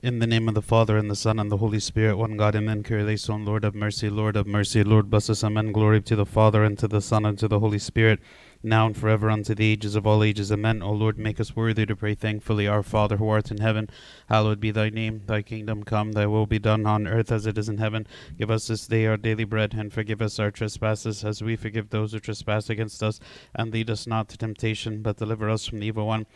[0.00, 2.54] In the name of the Father, and the Son, and the Holy Spirit, one God,
[2.54, 2.84] amen.
[2.88, 5.72] Eleison, Lord of mercy, Lord of mercy, Lord bless us, amen.
[5.72, 8.20] Glory to the Father, and to the Son, and to the Holy Spirit,
[8.62, 10.82] now and forever, unto the ages of all ages, amen.
[10.84, 12.68] O Lord, make us worthy to pray thankfully.
[12.68, 13.90] Our Father, who art in heaven,
[14.28, 15.22] hallowed be thy name.
[15.26, 18.06] Thy kingdom come, thy will be done on earth as it is in heaven.
[18.38, 21.90] Give us this day our daily bread, and forgive us our trespasses, as we forgive
[21.90, 23.18] those who trespass against us.
[23.52, 26.26] And lead us not to temptation, but deliver us from the evil one.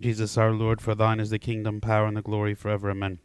[0.00, 2.90] Jesus our Lord, for thine is the kingdom, power, and the glory forever.
[2.90, 3.20] Amen.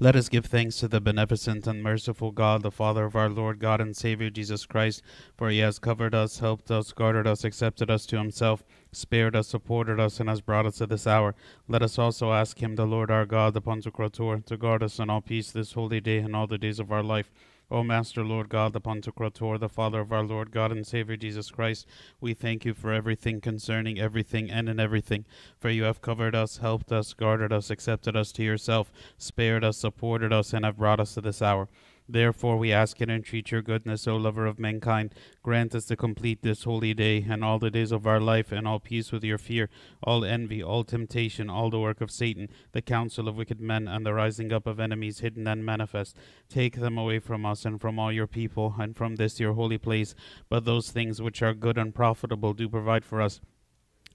[0.00, 3.58] Let us give thanks to the beneficent and merciful God, the Father of our Lord
[3.58, 5.02] God and Savior Jesus Christ,
[5.36, 8.62] for he has covered us, helped us, guarded us, accepted us to himself,
[8.92, 11.34] spared us, supported us, and has brought us to this hour.
[11.66, 15.10] Let us also ask him, the Lord our God, the Pantocrator, to guard us in
[15.10, 17.32] all peace this holy day and all the days of our life.
[17.70, 21.50] O Master, Lord God, the Pantocrator, the Father of our Lord God and Savior Jesus
[21.50, 21.86] Christ,
[22.18, 25.26] we thank you for everything concerning everything and in everything.
[25.60, 29.76] For you have covered us, helped us, guarded us, accepted us to yourself, spared us,
[29.76, 31.68] supported us, and have brought us to this hour.
[32.10, 35.14] Therefore, we ask and entreat your goodness, O lover of mankind.
[35.42, 38.66] Grant us to complete this holy day and all the days of our life, and
[38.66, 39.68] all peace with your fear,
[40.02, 44.06] all envy, all temptation, all the work of Satan, the counsel of wicked men, and
[44.06, 46.16] the rising up of enemies hidden and manifest.
[46.48, 49.78] Take them away from us and from all your people, and from this your holy
[49.78, 50.14] place.
[50.48, 53.40] But those things which are good and profitable do provide for us.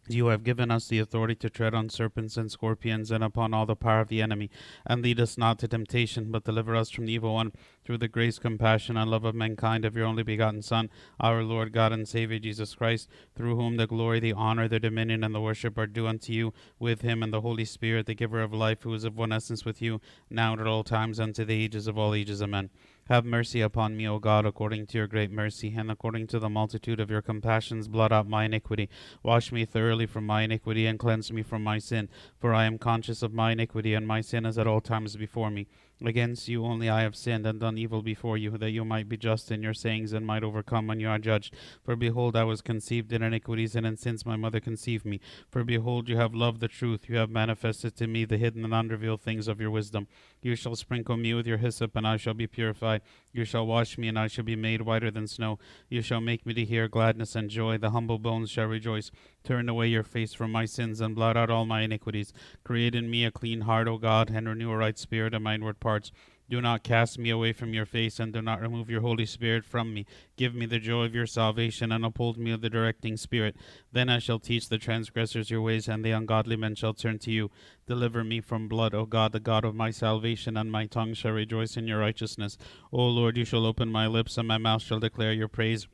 [0.09, 3.65] You have given us the authority to tread on serpents and scorpions and upon all
[3.65, 4.49] the power of the enemy.
[4.85, 7.53] And lead us not to temptation, but deliver us from the evil one.
[7.85, 10.89] Through the grace, compassion, and love of mankind of your only begotten Son,
[11.21, 15.23] our Lord God and Savior Jesus Christ, through whom the glory, the honor, the dominion,
[15.23, 18.41] and the worship are due unto you, with him and the Holy Spirit, the giver
[18.41, 21.45] of life, who is of one essence with you, now and at all times, unto
[21.45, 22.41] the ages of all ages.
[22.41, 22.69] Amen.
[23.09, 26.49] Have mercy upon me, O God, according to your great mercy, and according to the
[26.49, 28.87] multitude of your compassions, blot out my iniquity.
[29.23, 32.07] Wash me thoroughly from my iniquity, and cleanse me from my sin.
[32.39, 35.51] For I am conscious of my iniquity, and my sin is at all times before
[35.51, 35.67] me.
[36.05, 39.15] Against you only I have sinned and done evil before you, that you might be
[39.15, 41.53] just in your sayings and might overcome when you are judged.
[41.83, 45.19] For behold, I was conceived in iniquities, and in sins my mother conceived me.
[45.49, 48.73] For behold, you have loved the truth, you have manifested to me the hidden and
[48.73, 50.07] unrevealed things of your wisdom.
[50.41, 52.92] You shall sprinkle me with your hyssop, and I shall be purified.
[53.31, 55.59] You shall wash me, and I shall be made whiter than snow.
[55.89, 57.77] You shall make me to hear gladness and joy.
[57.77, 59.11] The humble bones shall rejoice.
[59.43, 62.33] Turn away your face from my sins, and blot out all my iniquities.
[62.63, 65.55] Create in me a clean heart, O God, and renew a right spirit in my
[65.55, 66.11] inward parts.
[66.49, 69.65] Do not cast me away from your face, and do not remove your Holy Spirit
[69.65, 70.05] from me.
[70.35, 73.55] Give me the joy of your salvation, and uphold me with the directing Spirit.
[73.91, 77.31] Then I shall teach the transgressors your ways, and the ungodly men shall turn to
[77.31, 77.49] you.
[77.87, 81.31] Deliver me from blood, O God, the God of my salvation, and my tongue shall
[81.31, 82.57] rejoice in your righteousness.
[82.91, 85.87] O Lord, you shall open my lips, and my mouth shall declare your praise.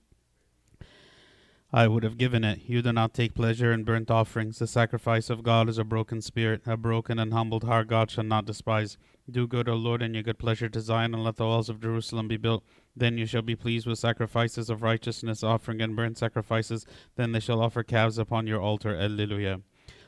[1.71, 2.61] I would have given it.
[2.65, 4.57] You do not take pleasure in burnt offerings.
[4.57, 6.63] The sacrifice of God is a broken spirit.
[6.65, 8.97] A broken and humbled heart God shall not despise.
[9.29, 11.81] Do good, O Lord, and your good pleasure to Zion, and let the walls of
[11.81, 12.63] Jerusalem be built.
[12.95, 16.85] Then you shall be pleased with sacrifices of righteousness, offering and burnt sacrifices.
[17.15, 18.95] Then they shall offer calves upon your altar.
[18.95, 19.61] Alleluia.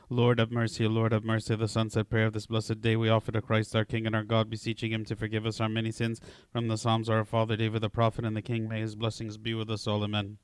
[0.08, 1.54] Lord have mercy, Lord have mercy.
[1.56, 4.24] The sunset prayer of this blessed day we offer to Christ our King and our
[4.24, 6.20] God, beseeching him to forgive us our many sins.
[6.50, 9.54] From the Psalms, our Father David the prophet and the King, may his blessings be
[9.54, 10.02] with us all.
[10.02, 10.38] Amen.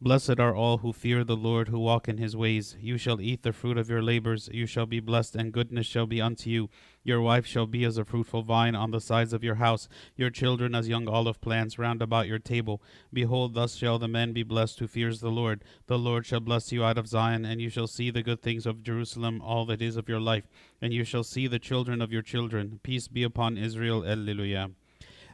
[0.00, 2.76] Blessed are all who fear the Lord, who walk in his ways.
[2.80, 4.48] You shall eat the fruit of your labors.
[4.52, 6.68] You shall be blessed, and goodness shall be unto you.
[7.04, 10.30] Your wife shall be as a fruitful vine on the sides of your house, your
[10.30, 12.80] children as young olive plants round about your table.
[13.12, 15.62] Behold, thus shall the man be blessed who fears the Lord.
[15.86, 18.64] The Lord shall bless you out of Zion, and you shall see the good things
[18.64, 20.48] of Jerusalem all the days of your life,
[20.80, 22.80] and you shall see the children of your children.
[22.82, 24.02] Peace be upon Israel.
[24.02, 24.70] Alleluia.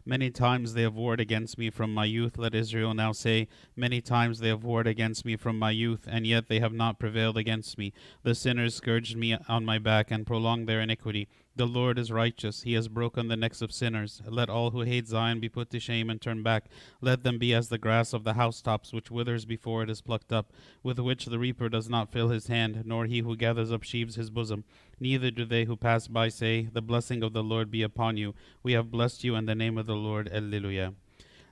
[0.07, 3.49] Many times they have warred against me from my youth, let Israel now say.
[3.77, 6.99] Many times they have warred against me from my youth, and yet they have not
[6.99, 7.93] prevailed against me.
[8.23, 11.29] The sinners scourged me on my back and prolonged their iniquity.
[11.61, 12.63] The Lord is righteous.
[12.63, 14.23] He has broken the necks of sinners.
[14.27, 16.71] Let all who hate Zion be put to shame and turn back.
[17.03, 20.33] Let them be as the grass of the housetops, which withers before it is plucked
[20.33, 23.83] up, with which the reaper does not fill his hand, nor he who gathers up
[23.83, 24.65] sheaves his bosom.
[24.99, 28.35] Neither do they who pass by say, The blessing of the Lord be upon you.
[28.63, 30.31] We have blessed you in the name of the Lord.
[30.33, 30.95] Alleluia.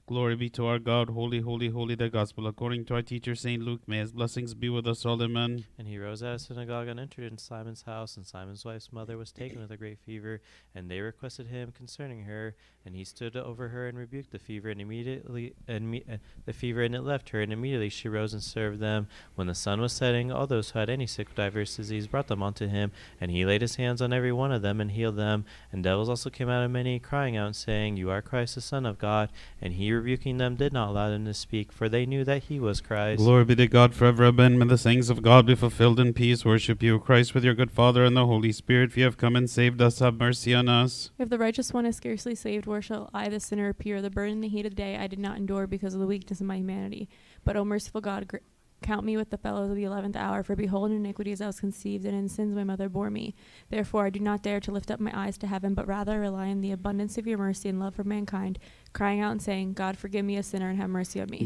[0.08, 1.10] Glory be to our God.
[1.10, 2.46] Holy, holy, holy the gospel.
[2.46, 5.22] According to our teacher Saint Luke, may his blessings be with us all.
[5.22, 5.66] Amen.
[5.76, 9.18] And he rose out of synagogue and entered into Simon's house, and Simon's wife's mother
[9.18, 10.40] was taken with a great fever,
[10.74, 12.54] and they requested him concerning her.
[12.86, 16.16] And he stood over her and rebuked the fever, and immediately and me, uh,
[16.46, 19.08] the fever and it left her, and immediately she rose and served them.
[19.34, 22.28] When the sun was setting, all those who had any sick diverse divers disease brought
[22.28, 25.16] them unto him, and he laid his hands on every one of them and healed
[25.16, 25.44] them.
[25.70, 28.62] And devils also came out of many, crying out and saying, You are Christ the
[28.62, 29.28] Son of God.
[29.60, 32.58] And he rebuking them, did not allow them to speak, for they knew that he
[32.58, 33.18] was Christ.
[33.18, 34.24] Glory be to God forever.
[34.24, 34.58] Amen.
[34.58, 36.44] May the sayings of God be fulfilled in peace.
[36.44, 38.90] Worship you, Christ, with your good Father and the Holy Spirit.
[38.90, 39.98] If you have come and saved us.
[39.98, 41.10] Have mercy on us.
[41.18, 44.00] If the righteous one is scarcely saved, where shall I, the sinner, appear?
[44.00, 46.06] The burden and the heat of the day I did not endure because of the
[46.06, 47.08] weakness of my humanity.
[47.44, 48.36] But, O merciful God, gr-
[48.82, 50.42] count me with the fellows of the eleventh hour.
[50.42, 53.34] For behold, in iniquities I was conceived, and in sins my mother bore me.
[53.70, 56.48] Therefore I do not dare to lift up my eyes to heaven, but rather rely
[56.48, 58.58] on the abundance of your mercy and love for mankind,
[58.92, 61.42] crying out and saying, God, forgive me a sinner and have mercy on me.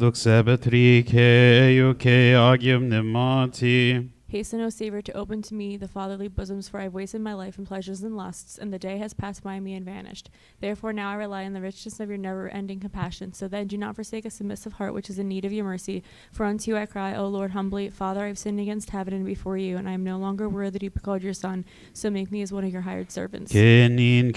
[4.33, 7.35] Hasten, O Savior, to open to me the fatherly bosoms, for I have wasted my
[7.35, 10.31] life in pleasures and lusts, and the day has passed by me and vanished.
[10.59, 13.35] Therefore now I rely on the richness of your never ending compassion.
[13.35, 16.03] So then do not forsake a submissive heart which is in need of your mercy.
[16.33, 19.27] For unto you I cry, O Lord, humbly, Father, I have sinned against heaven and
[19.27, 21.67] before you, and I am no longer worthy to be called your son.
[21.93, 23.53] So make me as one of your hired servants.
[23.53, 24.33] Kenin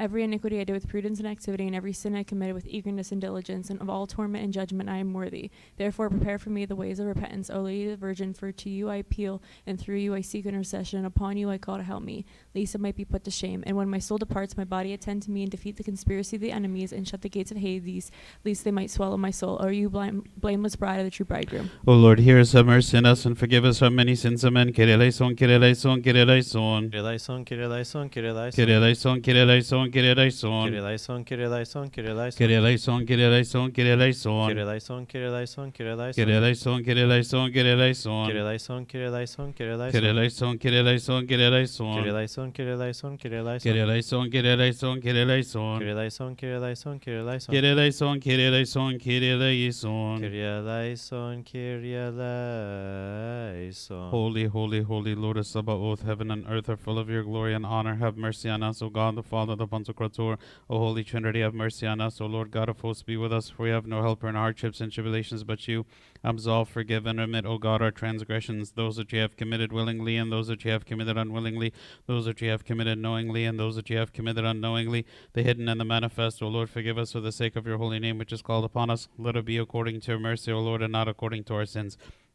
[0.00, 0.20] ke ai ke sose onastoni onon amin.
[0.20, 3.12] Every iniquity I did with prudence and activity, and every sin I committed with eagerness
[3.12, 5.50] and diligence, and of all torment and judgment I am worthy.
[5.76, 8.70] Therefore prepare for me the ways of repentance, O Lady of the Virgin, for to
[8.70, 11.82] you I appeal, and through you I seek intercession, and upon you I call to
[11.82, 12.24] help me,
[12.54, 13.62] lest I might be put to shame.
[13.66, 16.42] And when my soul departs, my body attend to me, and defeat the conspiracy of
[16.42, 18.10] the enemies, and shut the gates of Hades,
[18.44, 19.58] lest they might swallow my soul.
[19.60, 21.70] O you blame, blameless bride of the true bridegroom.
[21.86, 24.44] O Lord, hear us, have mercy on us, and forgive us our many sins.
[24.44, 24.72] Amen.
[24.72, 26.90] Kyrie eleison, Kyrie eleison, Kyrie eleison.
[26.90, 28.66] Kyrie eleison, Kyrie eleison, Kyrie eleison.
[28.66, 30.64] Kyrie eleison, Kyrie eleison, Kyrie eleison.
[30.64, 32.38] Kyrie eleison, Kyrie eleison, Kyrie eleison.
[32.38, 34.46] Kyrie eleison, Kyrie eleison, Kyrie eleison.
[34.50, 36.14] Kyrie eleison, Kyrie eleison, Kyrie eleison.
[36.16, 36.34] Kyrie
[37.00, 38.32] eleison, Kyrie eleison, Kyrie eleison.
[39.92, 41.94] Kyrie eleison, Kyrie eleison, Kyrie eleison.
[41.94, 43.40] Kyrie eleison, Kyrie eleison, Kyrie eleison.
[43.40, 43.70] Kyrie eleison, Kyrie eleison, Kyrie eleison.
[43.70, 44.14] Kyrie eleison, Kyrie
[44.52, 45.78] eleison, Kyrie eleison.
[45.80, 47.54] Kyrie eleison, Kyrie eleison, Kyrie eleison.
[47.54, 50.20] Kyrie eleison, Kyrie eleison, Kyrie eleison.
[50.20, 54.10] Kyrie eleison, Kyrie eleison.
[54.10, 57.64] Holy, holy, holy Lord of Sabaoth, heaven and earth are full of your glory and
[57.66, 57.96] honor.
[57.96, 60.36] Have mercy on us, O God, the Father, the O
[60.68, 62.20] Holy Trinity, have mercy on us.
[62.20, 64.80] O Lord God of hosts, be with us, for we have no helper in hardships
[64.80, 65.86] and tribulations but you.
[66.22, 70.30] Absolve, forgive, and remit, O God, our transgressions, those that you have committed willingly and
[70.30, 71.72] those that you have committed unwillingly,
[72.06, 75.68] those that you have committed knowingly and those that you have committed unknowingly, the hidden
[75.68, 76.42] and the manifest.
[76.42, 78.90] O Lord, forgive us for the sake of your holy name which is called upon
[78.90, 79.08] us.
[79.16, 81.96] Let it be according to your mercy, O Lord, and not according to our sins.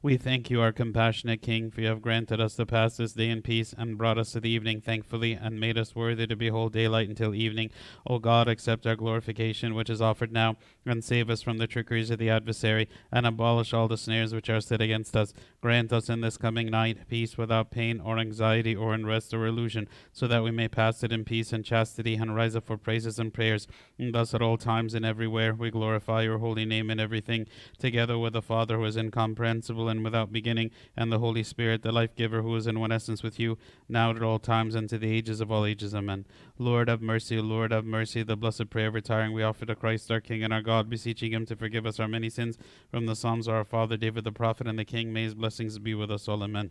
[0.00, 3.30] We thank you, our compassionate King, for you have granted us to pass this day
[3.30, 6.72] in peace, and brought us to the evening thankfully, and made us worthy to behold
[6.72, 7.72] daylight until evening.
[8.06, 10.56] O God, accept our glorification which is offered now,
[10.86, 14.48] and save us from the trickeries of the adversary, and abolish all the snares which
[14.48, 15.34] are set against us.
[15.60, 19.88] Grant us in this coming night peace without pain or anxiety or unrest or illusion,
[20.12, 23.18] so that we may pass it in peace and chastity, and rise up for praises
[23.18, 23.66] and prayers.
[23.98, 27.48] And thus at all times and everywhere we glorify your holy name in everything,
[27.78, 31.92] together with the Father who is incomprehensible and without beginning, and the Holy Spirit, the
[31.92, 33.58] life giver, who is in one essence with you,
[33.88, 35.94] now at all times and to the ages of all ages.
[35.94, 36.26] Amen.
[36.58, 38.22] Lord have mercy, Lord have mercy.
[38.22, 41.32] The blessed prayer of retiring we offer to Christ our King and our God, beseeching
[41.32, 42.58] him to forgive us our many sins.
[42.90, 45.78] From the Psalms of our Father David the prophet and the King, may his blessings
[45.78, 46.42] be with us all.
[46.42, 46.70] Amen.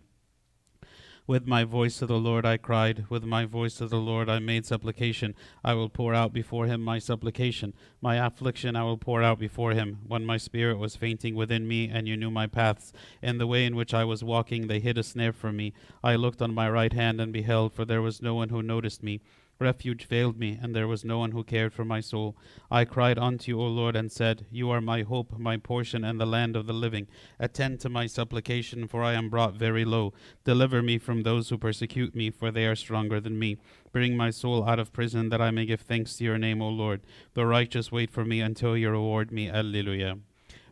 [1.28, 4.40] With my voice to the Lord I cried, with my voice to the Lord I
[4.40, 5.36] made supplication.
[5.62, 7.74] I will pour out before him my supplication.
[8.00, 10.00] My affliction I will pour out before him.
[10.08, 13.66] When my spirit was fainting within me, and you knew my paths, in the way
[13.66, 15.74] in which I was walking, they hid a snare for me.
[16.02, 19.04] I looked on my right hand and beheld, for there was no one who noticed
[19.04, 19.20] me.
[19.60, 22.38] Refuge failed me, and there was no one who cared for my soul.
[22.70, 26.20] I cried unto you, O Lord, and said, You are my hope, my portion, and
[26.20, 27.08] the land of the living.
[27.40, 30.14] Attend to my supplication, for I am brought very low.
[30.44, 33.58] Deliver me from those who persecute me, for they are stronger than me.
[33.92, 36.70] Bring my soul out of prison, that I may give thanks to your name, O
[36.70, 37.02] Lord.
[37.34, 39.50] The righteous wait for me until you reward me.
[39.50, 40.18] Alleluia.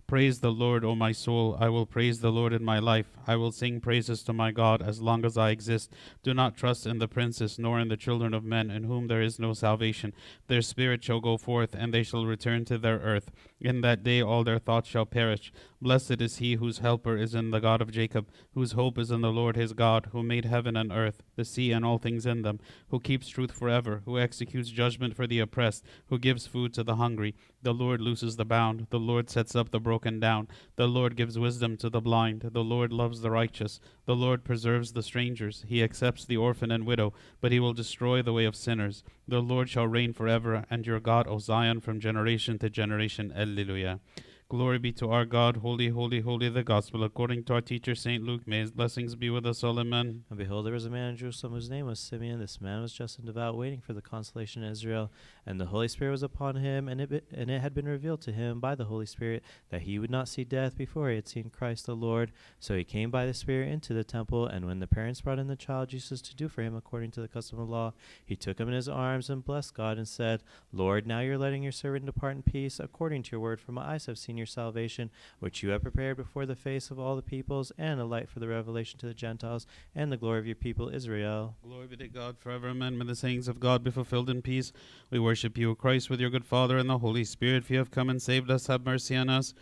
[0.08, 1.58] Praise the Lord, O my soul.
[1.60, 3.18] I will praise the Lord in my life.
[3.26, 5.92] I will sing praises to my God as long as I exist.
[6.22, 9.24] Do not trust in the princes, nor in the children of men, in whom there
[9.24, 10.14] is no salvation.
[10.46, 13.32] Their spirit shall go forth, and they shall return to their earth.
[13.62, 15.52] In that day all their thoughts shall perish.
[15.82, 19.22] Blessed is he whose helper is in the God of Jacob, whose hope is in
[19.22, 22.42] the Lord his God, who made heaven and earth, the sea and all things in
[22.42, 22.60] them,
[22.90, 26.98] who keeps truth forever, who executes judgment for the oppressed, who gives food to the
[26.98, 27.34] hungry.
[27.62, 31.40] The Lord looses the bound, the Lord sets up the broken down, the Lord gives
[31.40, 35.84] wisdom to the blind, the Lord loves the righteous, the Lord preserves the strangers, he
[35.84, 39.04] accepts the orphan and widow, but he will destroy the way of sinners.
[39.28, 43.34] The Lord shall reign forever, and your God, O Zion, from generation to generation.
[43.36, 44.00] Alleluia.
[44.48, 45.58] Glory be to our God.
[45.58, 47.04] Holy, holy, holy, the gospel.
[47.04, 48.24] According to our teacher, St.
[48.24, 49.80] Luke, may his blessings be with us all.
[49.80, 50.24] Amen.
[50.30, 52.40] And behold, there was a man in Jerusalem whose name was Simeon.
[52.40, 55.12] This man was just and devout, waiting for the consolation of Israel.
[55.46, 58.22] And the Holy Spirit was upon him, and it, be- and it had been revealed
[58.22, 61.28] to him by the Holy Spirit that he would not see death before he had
[61.28, 62.32] seen Christ the Lord.
[62.60, 65.48] So he came by the Spirit into the temple, and when the parents brought in
[65.48, 67.94] the child Jesus to do for him according to the custom of law,
[68.26, 70.42] he took him in his arms and blessed God and said,
[70.74, 73.94] Lord, now you're letting your servant depart in peace according to your word, for my
[73.94, 77.22] eyes have seen your salvation, which you have prepared before the face of all the
[77.22, 80.56] peoples, and a light for the revelation to the Gentiles, and the glory of your
[80.56, 81.56] people Israel.
[81.64, 82.70] Glory be to God forever.
[82.70, 82.98] Amen.
[82.98, 84.74] May the sayings of God be fulfilled in peace.
[85.12, 87.66] We worship you, O Christ, with your good Father and the Holy Spirit.
[87.66, 88.68] For you have come and saved us.
[88.68, 89.54] Have mercy on us.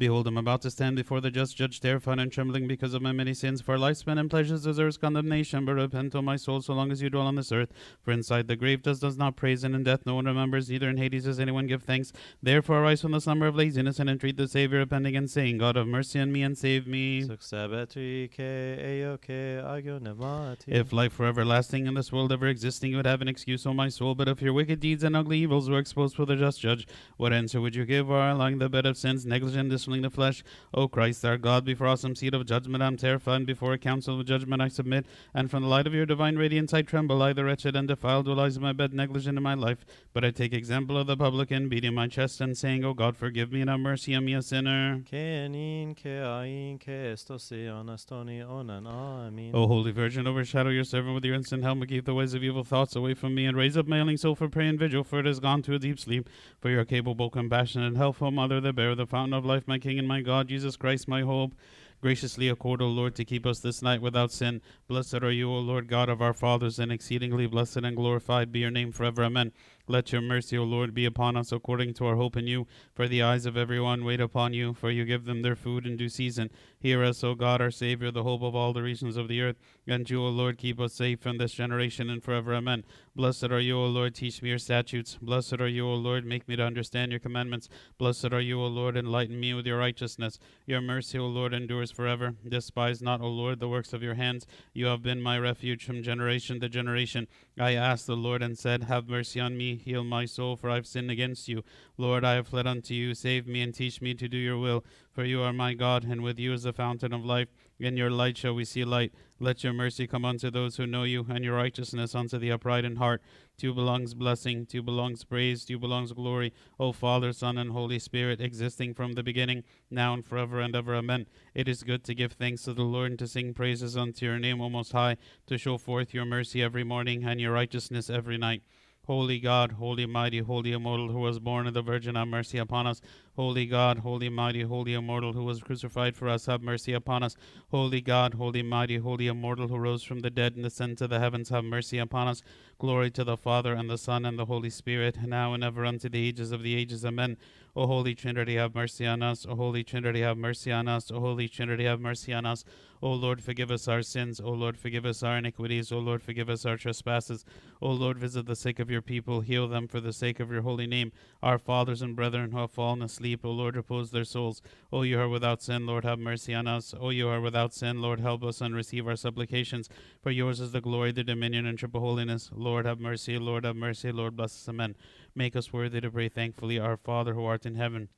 [0.00, 3.12] Behold, I'm about to stand before the just judge, terrified and trembling because of my
[3.12, 3.60] many sins.
[3.60, 7.02] For life spent in pleasures deserves condemnation, but repent, O my soul, so long as
[7.02, 7.70] you dwell on this earth.
[8.00, 10.88] For inside the grave does does not praise, and in death no one remembers, neither
[10.88, 12.14] in Hades does anyone give thanks.
[12.42, 15.76] Therefore arise from the slumber of laziness and entreat the Savior, repenting and saying, God
[15.76, 17.24] have mercy on me and save me.
[17.24, 20.64] Suxabetri ke eoke agio nemati.
[20.68, 23.74] If life were everlasting in this world ever existing, you would have an excuse, O
[23.74, 24.14] my soul.
[24.14, 26.88] But if your wicked deeds and ugly evils were exposed for the just judge,
[27.18, 28.08] what answer would you give?
[28.08, 30.44] Or along the bed of sins, negligent, the flesh?
[30.72, 34.20] O Christ, our God, before awesome seat of judgment I'm terrified, and before a council
[34.20, 35.06] of judgment I submit.
[35.34, 37.20] And from the light of your divine radiance I tremble.
[37.22, 39.84] I, the wretched and defiled, who lies in my bed, negligent in my life.
[40.12, 43.50] But I take example of the publican, beating my chest and saying, O God, forgive
[43.50, 45.02] me and have mercy on me, a sinner.
[45.10, 49.54] Kenin ke ain ke estosi anastoni onan amin.
[49.54, 52.44] O Holy Virgin, overshadow your servant with your instant help, and keep the ways of
[52.44, 55.02] evil thoughts away from me, and raise up my ailing soul for prayer and vigil,
[55.02, 56.28] for it has gone to a deep sleep.
[56.60, 59.78] For your capable, compassionate, and helpful Mother, the bearer, of the fountain of life, my
[59.80, 61.54] King and my God, Jesus Christ, my hope.
[62.02, 64.62] Graciously accord, O Lord, to keep us this night without sin.
[64.88, 68.60] Blessed are you, O Lord God of our fathers, and exceedingly blessed and glorified be
[68.60, 69.22] your name forever.
[69.22, 69.52] Amen.
[69.90, 72.68] Let your mercy, O Lord, be upon us according to our hope in you.
[72.94, 75.96] For the eyes of everyone wait upon you, for you give them their food in
[75.96, 76.48] due season.
[76.78, 79.56] Hear us, O God, our Savior, the hope of all the regions of the earth.
[79.88, 82.54] And you, O Lord, keep us safe from this generation and forever.
[82.54, 82.84] Amen.
[83.16, 85.18] Blessed are you, O Lord, teach me your statutes.
[85.20, 87.68] Blessed are you, O Lord, make me to understand your commandments.
[87.98, 90.38] Blessed are you, O Lord, enlighten me with your righteousness.
[90.66, 92.34] Your mercy, O Lord, endures forever.
[92.48, 94.46] Despise not, O Lord, the works of your hands.
[94.72, 97.26] You have been my refuge from generation to generation.
[97.60, 100.76] I asked the Lord and said, Have mercy on me, heal my soul, for I
[100.76, 101.62] have sinned against you.
[101.98, 103.14] Lord, I have fled unto you.
[103.14, 104.84] Save me and teach me to do your will.
[105.12, 107.48] For you are my God, and with you is the fountain of life.
[107.80, 109.14] In your light shall we see light.
[109.38, 112.84] Let your mercy come unto those who know you, and your righteousness unto the upright
[112.84, 113.22] in heart.
[113.56, 117.56] To you belongs blessing, to you belongs praise, to you belongs glory, O Father, Son,
[117.56, 120.94] and Holy Spirit, existing from the beginning, now and forever and ever.
[120.94, 121.24] Amen.
[121.54, 124.38] It is good to give thanks to the Lord and to sing praises unto your
[124.38, 128.36] name, O Most High, to show forth your mercy every morning and your righteousness every
[128.36, 128.62] night.
[129.06, 132.86] Holy God, holy mighty, holy immortal, who was born of the Virgin, have mercy upon
[132.86, 133.00] us.
[133.40, 137.36] Holy God, holy mighty, holy immortal, who was crucified for us, have mercy upon us.
[137.70, 141.20] Holy God, holy mighty, holy immortal, who rose from the dead and ascended to the
[141.20, 142.42] heavens, have mercy upon us.
[142.78, 146.10] Glory to the Father, and the Son, and the Holy Spirit, now and ever unto
[146.10, 147.02] the ages of the ages.
[147.02, 147.38] Amen.
[147.76, 149.46] O Holy Trinity, have mercy on us.
[149.48, 151.10] O Holy Trinity, have mercy on us.
[151.10, 152.64] O Holy Trinity, have mercy on us.
[153.00, 154.40] O Lord, forgive us our sins.
[154.40, 155.92] O Lord, forgive us our iniquities.
[155.92, 157.44] O Lord, forgive us our trespasses.
[157.80, 159.40] O Lord, visit the sick of your people.
[159.40, 161.12] Heal them for the sake of your holy name.
[161.42, 164.62] Our fathers and brethren who have fallen asleep, O Lord, repose their souls.
[164.92, 166.94] O you are without sin, Lord, have mercy on us.
[166.98, 169.88] O you are without sin, Lord, help us and receive our supplications.
[170.22, 172.50] For yours is the glory, the dominion, and triple holiness.
[172.52, 173.38] Lord, have mercy.
[173.38, 174.12] Lord, have mercy.
[174.12, 174.68] Lord, bless us.
[174.68, 174.96] Amen.
[175.34, 178.08] Make us worthy to pray thankfully, Our Father who art in heaven.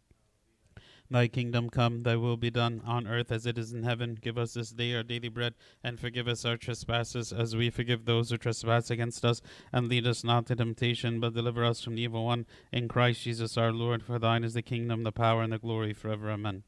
[1.12, 4.16] Thy kingdom come, thy will be done, on earth as it is in heaven.
[4.18, 5.52] Give us this day our daily bread,
[5.84, 9.42] and forgive us our trespasses, as we forgive those who trespass against us.
[9.74, 12.46] And lead us not into temptation, but deliver us from the evil one.
[12.72, 15.92] In Christ Jesus our Lord, for thine is the kingdom, the power, and the glory
[15.92, 16.30] forever.
[16.30, 16.62] Amen.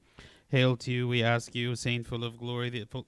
[0.49, 3.07] Hail to you, we ask you, saint full of glory, the, full,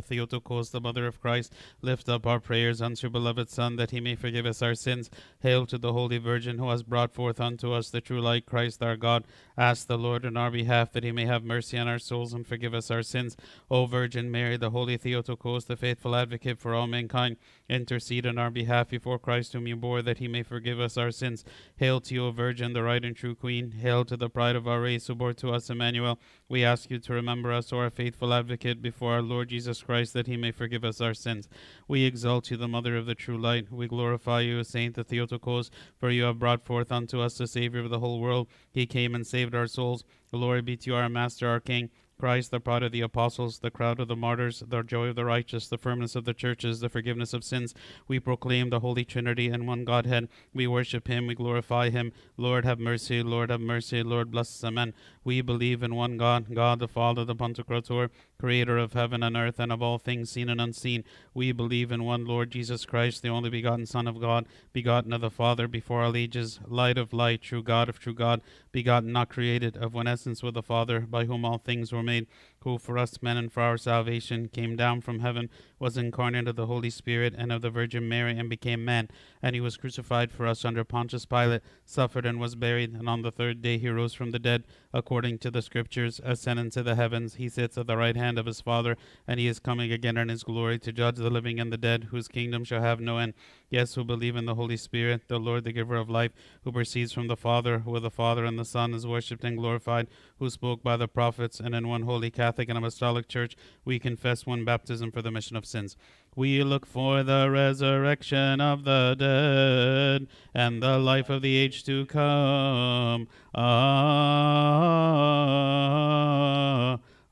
[0.00, 1.52] Theotokos, the mother of Christ.
[1.82, 5.10] Lift up our prayers unto your beloved Son, that he may forgive us our sins.
[5.40, 8.82] Hail to the Holy Virgin, who has brought forth unto us the true light, Christ
[8.82, 9.24] our God.
[9.58, 12.46] Ask the Lord in our behalf that he may have mercy on our souls and
[12.46, 13.36] forgive us our sins.
[13.70, 17.36] O Virgin Mary, the Holy Theotokos, the faithful advocate for all mankind,
[17.68, 21.10] intercede on our behalf before Christ, whom you bore, that he may forgive us our
[21.10, 21.44] sins.
[21.76, 23.72] Hail to you, O Virgin, the right and true Queen.
[23.72, 26.18] Hail to the pride of our race, who bore to us Emmanuel.
[26.48, 30.12] We ask you to remember us, O our faithful advocate, before our Lord Jesus Christ,
[30.14, 31.48] that he may forgive us our sins.
[31.86, 33.70] We exalt you, the Mother of the true light.
[33.70, 37.80] We glorify you, Saint the Theotokos, for you have brought forth unto us the Savior
[37.80, 38.48] of the whole world.
[38.70, 40.04] He came and saved our souls.
[40.30, 41.90] Glory be to you, our Master, our King.
[42.22, 45.24] Christ, the pride of the apostles, the crowd of the martyrs, the joy of the
[45.24, 47.74] righteous, the firmness of the churches, the forgiveness of sins.
[48.06, 50.28] We proclaim the Holy Trinity and one Godhead.
[50.54, 52.12] We worship him, we glorify him.
[52.36, 54.62] Lord, have mercy, Lord, have mercy, Lord, bless us.
[54.62, 54.94] Amen.
[55.24, 59.58] We believe in one God, God the Father, the Pantocrator, creator of heaven and earth
[59.58, 61.02] and of all things seen and unseen.
[61.34, 65.22] We believe in one Lord Jesus Christ, the only begotten Son of God, begotten of
[65.22, 69.28] the Father before all ages, light of light, true God of true God, begotten, not
[69.28, 72.26] created, of one essence with the Father, by whom all things were made, made
[72.64, 76.56] who for us men and for our salvation came down from heaven, was incarnate of
[76.56, 79.08] the Holy Spirit and of the Virgin Mary, and became man.
[79.42, 83.22] And he was crucified for us under Pontius Pilate, suffered and was buried, and on
[83.22, 84.64] the third day he rose from the dead,
[84.94, 87.34] according to the Scriptures, ascended to the heavens.
[87.34, 90.28] He sits at the right hand of his Father, and he is coming again in
[90.28, 93.34] his glory to judge the living and the dead, whose kingdom shall have no end.
[93.70, 97.12] Yes, who believe in the Holy Spirit, the Lord, the giver of life, who proceeds
[97.12, 100.06] from the Father, who with the Father and the Son is worshipped and glorified,
[100.38, 104.46] who spoke by the prophets, and in one holy Catholic and Apostolic Church we confess
[104.46, 105.96] one baptism for the remission of sins.
[106.34, 112.06] We look for the resurrection of the dead and the life of the age to
[112.06, 113.28] come.
[113.54, 113.68] Ah,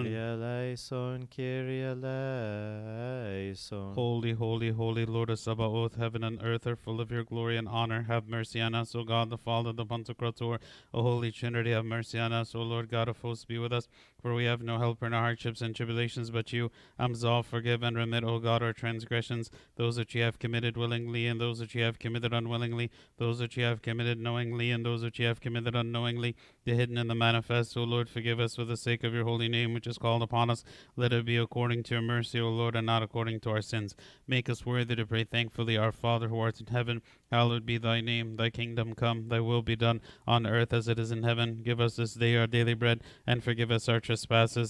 [0.05, 3.95] Kyrie eleison, Kyrie eleison.
[3.95, 7.67] Holy, holy, holy Lord of Sabaoth, heaven and earth are full of your glory and
[7.67, 8.03] honor.
[8.09, 10.59] Have mercy on us, O God, the Father, the Pantocrator,
[10.93, 13.89] O Holy Trinity, have mercy on us, O Lord God of hosts, be with us.
[14.27, 16.73] For we have no helper in our hardships and tribulations but you.
[16.99, 21.41] Absolve, forgive, and remit, O God, our transgressions, those which ye have committed willingly, and
[21.41, 25.21] those which ye have committed unwillingly, those which ye have committed knowingly, and those which
[25.21, 27.77] ye have committed unknowingly, the hidden and the manifest.
[27.77, 30.51] O Lord, forgive us for the sake of your holy name, which is called upon
[30.51, 30.65] us.
[30.97, 33.95] Let it be according to your mercy, O Lord, and not according to our sins.
[34.27, 38.01] Make us worthy to pray thankfully, Our Father who art in heaven, hallowed be thy
[38.01, 38.35] name.
[38.35, 41.61] Thy kingdom come, thy will be done, on earth as it is in heaven.
[41.63, 44.16] Give us this day our daily bread, and forgive us our trespasses,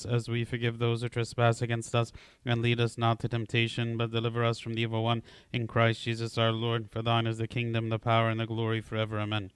[0.07, 2.13] as we forgive those who trespass against us.
[2.45, 5.23] And lead us not to temptation, but deliver us from the evil one.
[5.53, 8.81] In Christ Jesus our Lord, for thine is the kingdom, the power, and the glory
[8.81, 9.19] forever.
[9.19, 9.51] Amen.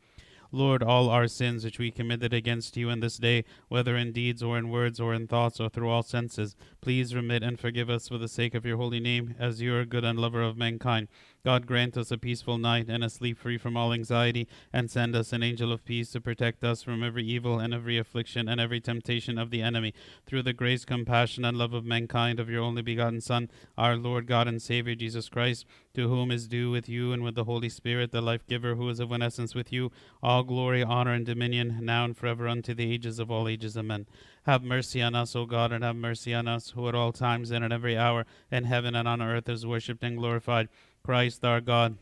[0.53, 4.43] Lord, all our sins which we committed against you in this day, whether in deeds
[4.43, 8.09] or in words or in thoughts or through all senses, please remit and forgive us
[8.09, 11.07] for the sake of your holy name, as you are good and lover of mankind.
[11.45, 15.17] God grant us a peaceful night and a sleep free from all anxiety, and send
[15.17, 18.61] us an angel of peace to protect us from every evil and every affliction and
[18.61, 19.95] every temptation of the enemy.
[20.27, 24.27] Through the grace, compassion, and love of mankind of your only begotten Son, our Lord
[24.27, 27.69] God and Savior Jesus Christ, to whom is due with you and with the Holy
[27.69, 29.91] Spirit, the life giver, who is of one essence with you,
[30.23, 33.77] all glory, honor, and dominion, now and forever unto the ages of all ages.
[33.77, 34.07] Amen.
[34.45, 37.51] Have mercy on us, O God, and have mercy on us, who at all times
[37.51, 40.69] and at every hour in heaven and on earth is worshipped and glorified.
[41.03, 41.97] Christ our God,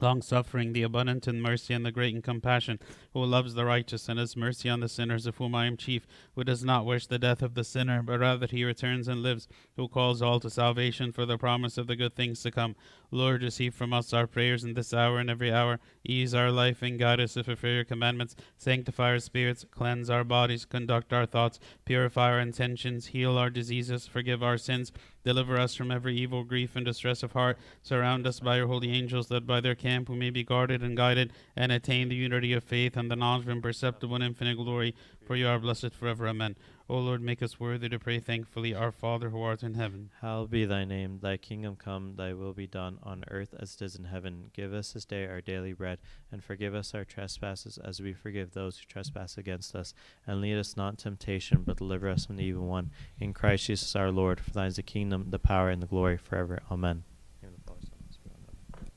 [0.00, 2.80] long suffering, the abundant in mercy, and the great in compassion,
[3.12, 6.06] who loves the righteous and has mercy on the sinners, of whom I am chief,
[6.34, 9.22] who does not wish the death of the sinner, but rather that he returns and
[9.22, 12.74] lives, who calls all to salvation for the promise of the good things to come.
[13.14, 15.78] Lord, receive from us our prayers in this hour and every hour.
[16.04, 18.34] Ease our life and guide us to fulfill your commandments.
[18.58, 24.08] Sanctify our spirits, cleanse our bodies, conduct our thoughts, purify our intentions, heal our diseases,
[24.08, 24.90] forgive our sins,
[25.22, 27.56] deliver us from every evil, grief, and distress of heart.
[27.82, 30.96] Surround us by your holy angels, that by their camp we may be guarded and
[30.96, 34.92] guided, and attain the unity of faith and the knowledge of imperceptible and infinite glory.
[35.24, 36.26] For you are blessed forever.
[36.26, 36.56] Amen.
[36.86, 40.10] O Lord, make us worthy to pray thankfully, Our Father who art in heaven.
[40.20, 43.82] Hallowed be thy name, thy kingdom come, thy will be done on earth as it
[43.82, 44.50] is in heaven.
[44.52, 45.98] Give us this day our daily bread,
[46.30, 49.94] and forgive us our trespasses as we forgive those who trespass against us.
[50.26, 52.90] And lead us not into temptation, but deliver us from the evil one.
[53.18, 56.18] In Christ Jesus our Lord, for thine is the kingdom, the power, and the glory
[56.18, 56.60] forever.
[56.70, 57.04] Amen.
[57.42, 58.36] In the name of the Father, Son, and Spirit.
[58.44, 58.90] Amen.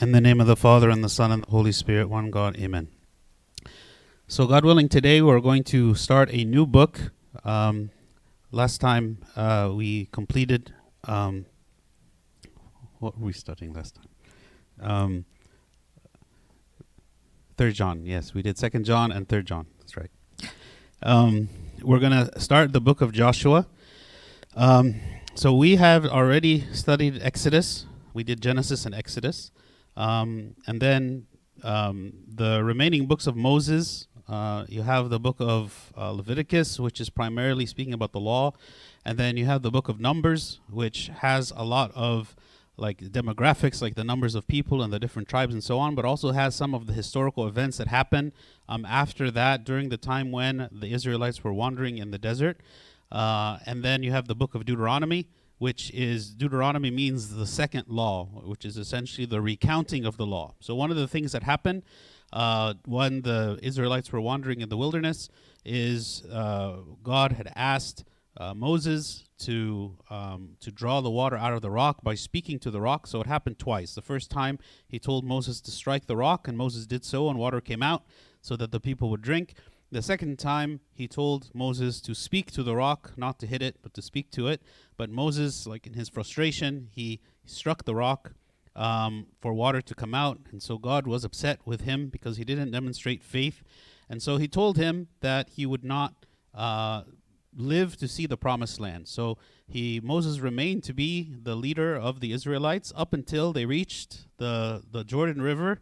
[0.00, 2.56] In the name of the Father, and the Son, and the Holy Spirit, one God.
[2.58, 2.88] Amen.
[4.26, 7.12] So, God willing, today we're going to start a new book.
[7.44, 7.90] Um,
[8.50, 10.74] last time uh, we completed.
[11.04, 11.46] Um,
[12.98, 14.08] what were we studying last time?
[14.80, 15.24] Um,
[17.56, 19.66] Third John, yes, we did Second John and Third John.
[19.78, 20.10] That's right.
[21.04, 21.48] Um,
[21.82, 23.68] we're gonna start the book of Joshua.
[24.56, 24.96] Um,
[25.36, 27.86] so we have already studied Exodus.
[28.12, 29.52] We did Genesis and Exodus,
[29.96, 31.26] um, and then
[31.62, 34.08] um, the remaining books of Moses.
[34.26, 38.52] Uh, you have the book of uh, Leviticus, which is primarily speaking about the law,
[39.04, 42.34] and then you have the book of Numbers, which has a lot of
[42.76, 46.04] like demographics, like the numbers of people and the different tribes and so on, but
[46.04, 48.32] also has some of the historical events that happened
[48.68, 52.58] um, after that during the time when the Israelites were wandering in the desert.
[53.12, 55.28] Uh, and then you have the book of Deuteronomy,
[55.58, 60.54] which is Deuteronomy means the second law, which is essentially the recounting of the law.
[60.60, 61.82] So one of the things that happened
[62.32, 65.28] uh, when the Israelites were wandering in the wilderness
[65.64, 68.04] is uh, God had asked
[68.36, 72.70] uh, Moses to um, to draw the water out of the rock by speaking to
[72.70, 73.06] the rock.
[73.06, 73.94] So it happened twice.
[73.94, 77.38] The first time he told Moses to strike the rock, and Moses did so, and
[77.38, 78.04] water came out,
[78.40, 79.54] so that the people would drink.
[79.94, 83.76] The second time he told Moses to speak to the rock, not to hit it,
[83.80, 84.60] but to speak to it.
[84.96, 88.32] But Moses, like in his frustration, he struck the rock
[88.74, 92.44] um, for water to come out, and so God was upset with him because he
[92.44, 93.62] didn't demonstrate faith,
[94.10, 96.26] and so he told him that he would not.
[96.52, 97.04] Uh,
[97.56, 99.06] live to see the promised land.
[99.06, 104.26] So he Moses remained to be the leader of the Israelites up until they reached
[104.38, 105.80] the the Jordan River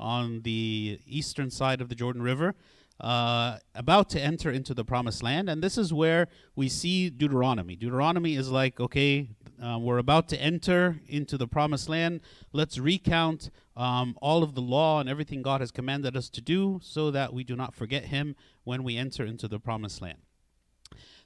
[0.00, 2.56] on the eastern side of the Jordan River.
[3.00, 7.74] Uh, about to enter into the promised land, and this is where we see Deuteronomy.
[7.74, 9.28] Deuteronomy is like, okay,
[9.60, 12.20] uh, we're about to enter into the promised land.
[12.52, 16.78] Let's recount um, all of the law and everything God has commanded us to do,
[16.82, 20.18] so that we do not forget Him when we enter into the promised land.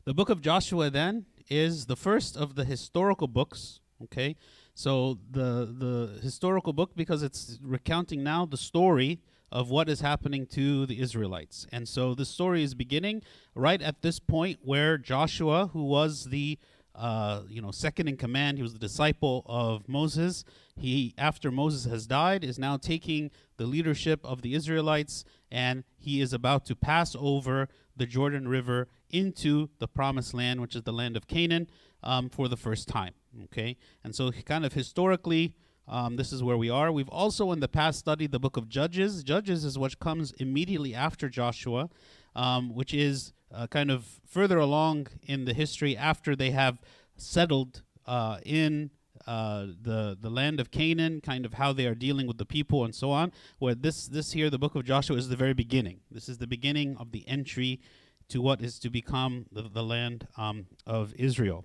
[0.04, 4.36] The book of Joshua then is the first of the historical books, okay?
[4.74, 9.20] So the the historical book because it's recounting now the story
[9.56, 11.66] of what is happening to the Israelites.
[11.72, 13.22] And so the story is beginning
[13.54, 16.58] right at this point where Joshua, who was the
[16.94, 18.56] uh, you know, second in command.
[18.58, 20.44] He was the disciple of Moses.
[20.76, 26.22] He, after Moses has died, is now taking the leadership of the Israelites, and he
[26.22, 30.92] is about to pass over the Jordan River into the promised land, which is the
[30.92, 31.68] land of Canaan,
[32.02, 33.12] um, for the first time.
[33.44, 35.54] Okay, and so kind of historically,
[35.88, 36.90] um, this is where we are.
[36.90, 39.22] We've also in the past studied the book of Judges.
[39.22, 41.88] Judges is what comes immediately after Joshua,
[42.34, 46.80] um, which is uh, kind of further along in the history after they have
[47.16, 48.90] settled uh, in
[49.26, 52.84] uh, the the land of Canaan, kind of how they are dealing with the people
[52.84, 53.32] and so on.
[53.58, 56.00] Where this this here, the book of Joshua, is the very beginning.
[56.10, 57.80] This is the beginning of the entry
[58.28, 61.64] to what is to become the, the land um, of Israel.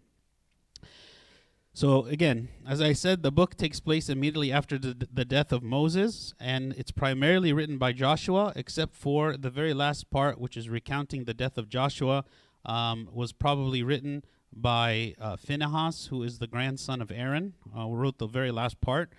[1.74, 5.64] So again, as I said, the book takes place immediately after the, the death of
[5.64, 10.68] Moses, and it's primarily written by Joshua, except for the very last part, which is
[10.68, 12.26] recounting the death of Joshua,
[12.66, 18.18] um, was probably written by uh, Phinehas, who is the grandson of Aaron, uh, wrote
[18.18, 19.14] the very last part.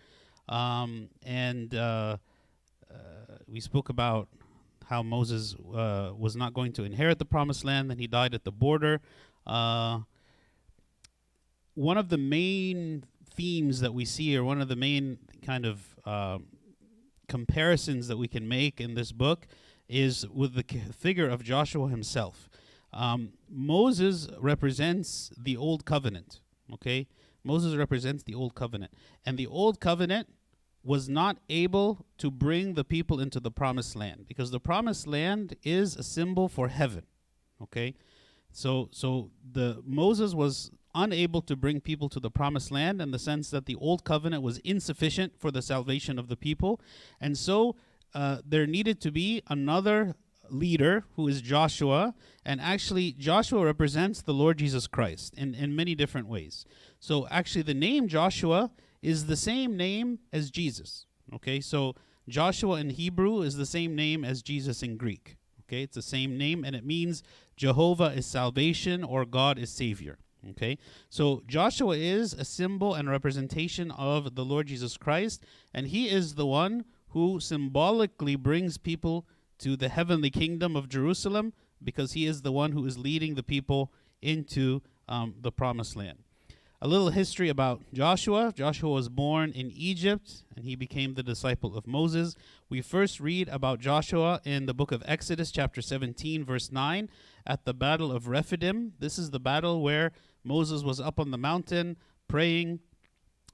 [0.48, 2.18] Um, and uh,
[2.90, 2.94] uh
[3.46, 4.28] we spoke about
[4.86, 8.44] how Moses uh, was not going to inherit the promised land, and he died at
[8.44, 9.00] the border.
[9.46, 10.00] Uh,
[11.74, 13.04] one of the main
[13.35, 16.38] themes that we see, or one of the main kind of uh,
[17.28, 19.46] comparisons that we can make in this book,
[19.88, 22.48] is with the figure of Joshua himself.
[22.92, 26.40] Um, Moses represents the old covenant.
[26.72, 27.08] Okay,
[27.44, 28.92] Moses represents the old covenant,
[29.24, 30.28] and the old covenant
[30.85, 35.54] was not able to bring the people into the promised land because the promised land
[35.62, 37.04] is a symbol for heaven.
[37.62, 37.94] Okay,
[38.50, 43.18] so so the Moses was unable to bring people to the promised land in the
[43.18, 46.81] sense that the old covenant was insufficient for the salvation of the people.
[47.20, 47.76] And so
[48.14, 50.14] uh, there needed to be another
[50.50, 52.14] leader who is Joshua.
[52.44, 56.64] And actually, Joshua represents the Lord Jesus Christ in, in many different ways.
[57.00, 61.07] So actually, the name Joshua is the same name as Jesus.
[61.35, 61.94] Okay, so
[62.28, 65.37] Joshua in Hebrew is the same name as Jesus in Greek.
[65.62, 67.22] Okay, it's the same name and it means
[67.57, 70.18] Jehovah is salvation or God is Savior.
[70.50, 70.76] Okay,
[71.09, 76.35] so Joshua is a symbol and representation of the Lord Jesus Christ, and he is
[76.35, 79.26] the one who symbolically brings people
[79.59, 81.52] to the heavenly kingdom of Jerusalem
[81.83, 86.18] because he is the one who is leading the people into um, the promised land.
[86.81, 88.52] A little history about Joshua.
[88.57, 92.35] Joshua was born in Egypt and he became the disciple of Moses.
[92.68, 97.09] We first read about Joshua in the book of Exodus, chapter 17, verse 9,
[97.46, 98.94] at the battle of Rephidim.
[98.98, 100.11] This is the battle where
[100.44, 101.96] Moses was up on the mountain
[102.28, 102.81] praying,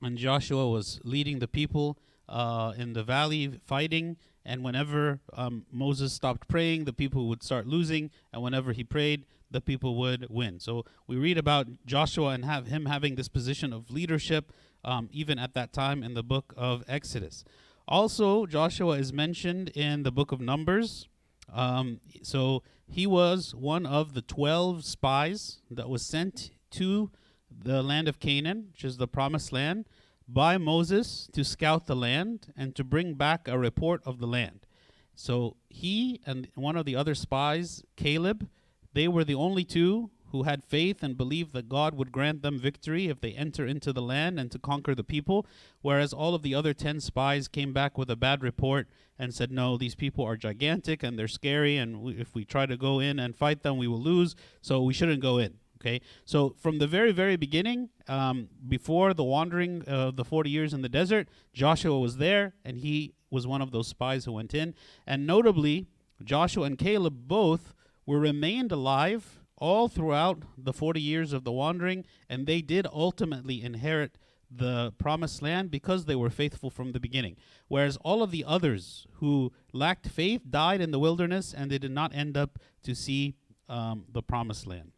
[0.03, 1.99] and Joshua was leading the people
[2.29, 4.17] uh, in the valley fighting.
[4.45, 8.11] And whenever um, Moses stopped praying, the people would start losing.
[8.33, 10.61] And whenever he prayed, the people would win.
[10.61, 14.53] So we read about Joshua and have him having this position of leadership,
[14.85, 17.45] um, even at that time in the book of Exodus.
[17.87, 21.09] Also, Joshua is mentioned in the book of Numbers.
[21.53, 27.11] Um, so he was one of the 12 spies that was sent to
[27.51, 29.87] the land of Canaan, which is the promised land,
[30.29, 34.67] by Moses to scout the land and to bring back a report of the land.
[35.15, 38.49] So he and one of the other spies, Caleb,
[38.93, 42.59] they were the only two who had faith and believed that God would grant them
[42.59, 45.47] victory if they enter into the land and to conquer the people,
[45.81, 49.51] whereas all of the other 10 spies came back with a bad report and said,
[49.51, 53.01] No, these people are gigantic and they're scary, and we, if we try to go
[53.01, 55.55] in and fight them, we will lose, so we shouldn't go in.
[55.81, 60.75] Okay, so from the very, very beginning, um, before the wandering of the 40 years
[60.75, 64.55] in the desert, Joshua was there and he was one of those spies who went
[64.55, 64.75] in.
[65.07, 65.87] And notably,
[66.25, 67.75] Joshua and Caleb both
[68.07, 73.63] were remained alive all throughout the 40 years of the wandering, and they did ultimately
[73.63, 74.19] inherit
[74.51, 77.37] the promised land because they were faithful from the beginning.
[77.69, 81.91] Whereas all of the others who lacked faith died in the wilderness and they did
[81.93, 83.35] not end up to see
[83.69, 84.93] um, the promised land.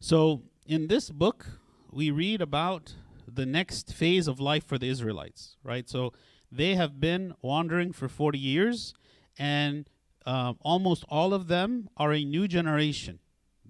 [0.00, 1.46] So, in this book,
[1.90, 2.94] we read about
[3.26, 5.88] the next phase of life for the Israelites, right?
[5.88, 6.12] So,
[6.52, 8.94] they have been wandering for 40 years,
[9.38, 9.90] and
[10.24, 13.18] uh, almost all of them are a new generation,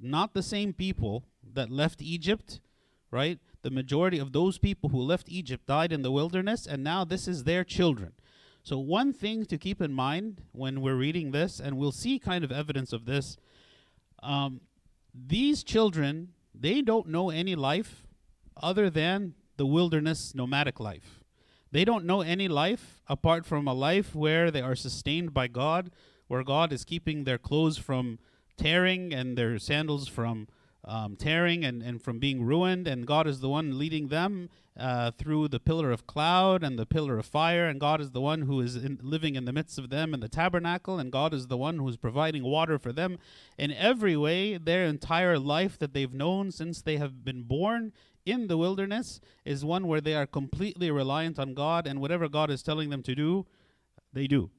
[0.00, 2.60] not the same people that left Egypt,
[3.10, 3.38] right?
[3.62, 7.26] The majority of those people who left Egypt died in the wilderness, and now this
[7.26, 8.12] is their children.
[8.62, 12.44] So, one thing to keep in mind when we're reading this, and we'll see kind
[12.44, 13.38] of evidence of this,
[14.22, 14.60] um,
[15.14, 18.06] these children, they don't know any life
[18.56, 21.22] other than the wilderness nomadic life.
[21.70, 25.90] They don't know any life apart from a life where they are sustained by God,
[26.26, 28.18] where God is keeping their clothes from
[28.56, 30.48] tearing and their sandals from
[30.88, 34.48] um, tearing and, and from being ruined, and God is the one leading them
[34.78, 38.20] uh, through the pillar of cloud and the pillar of fire, and God is the
[38.20, 41.34] one who is in, living in the midst of them in the tabernacle, and God
[41.34, 43.18] is the one who is providing water for them.
[43.58, 47.92] In every way, their entire life that they've known since they have been born
[48.24, 52.50] in the wilderness is one where they are completely reliant on God, and whatever God
[52.50, 53.46] is telling them to do,
[54.12, 54.50] they do.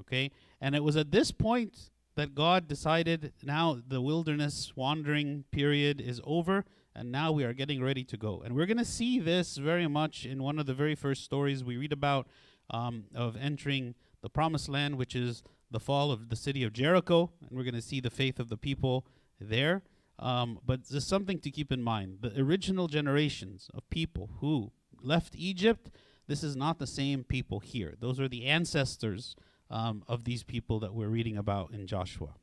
[0.00, 0.30] Okay?
[0.60, 6.20] And it was at this point that God decided now the wilderness wandering period is
[6.24, 8.42] over and now we are getting ready to go.
[8.44, 11.62] And we're going to see this very much in one of the very first stories
[11.62, 12.26] we read about
[12.70, 17.30] um, of entering the promised land, which is the fall of the city of Jericho.
[17.40, 19.06] And we're going to see the faith of the people
[19.40, 19.82] there.
[20.18, 22.18] Um, but there's something to keep in mind.
[22.20, 25.90] The original generations of people who left Egypt,
[26.26, 27.94] this is not the same people here.
[27.98, 29.36] Those are the ancestors
[29.70, 32.34] um, of these people that we're reading about in Joshua.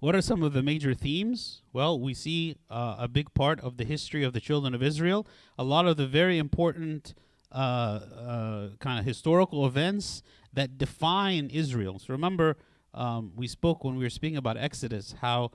[0.00, 1.62] What are some of the major themes?
[1.74, 5.26] Well, we see uh, a big part of the history of the children of Israel,
[5.58, 7.14] a lot of the very important
[7.52, 11.98] uh, uh, kind of historical events that define Israel.
[11.98, 12.56] So remember,
[12.94, 15.50] um, we spoke when we were speaking about Exodus how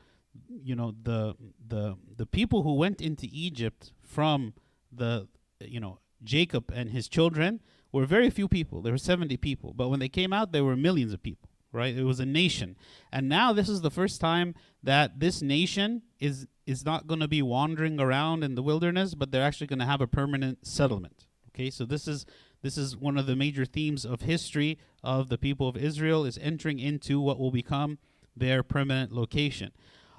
[0.61, 4.53] you know the the the people who went into Egypt from
[4.91, 5.27] the
[5.59, 7.61] you know Jacob and his children
[7.95, 8.81] were very few people.
[8.81, 9.73] There were 70 people.
[9.73, 11.95] But when they came out, there were millions of people, right?
[11.95, 12.75] It was a nation.
[13.11, 14.53] And now this is the first time
[14.83, 19.31] that this nation is is not going to be wandering around in the wilderness, but
[19.31, 21.27] they're actually going to have a permanent settlement.
[21.49, 21.69] Okay?
[21.69, 22.25] So this is
[22.63, 26.37] this is one of the major themes of history of the people of Israel is
[26.39, 27.97] entering into what will become
[28.35, 29.71] their permanent location.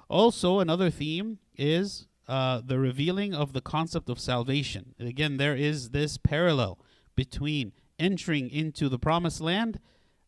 [0.09, 4.95] Also, another theme is uh, the revealing of the concept of salvation.
[4.99, 6.79] Again, there is this parallel
[7.17, 9.81] between entering into the promised land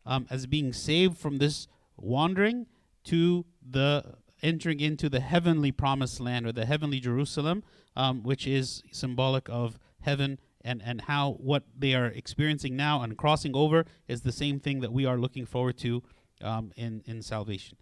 [0.04, 2.66] um, as being saved from this wandering
[3.04, 7.62] to the entering into the heavenly promised land or the heavenly Jerusalem,
[7.94, 13.16] um, which is symbolic of heaven and, and how what they are experiencing now and
[13.16, 16.02] crossing over is the same thing that we are looking forward to
[16.42, 17.76] um, in, in salvation.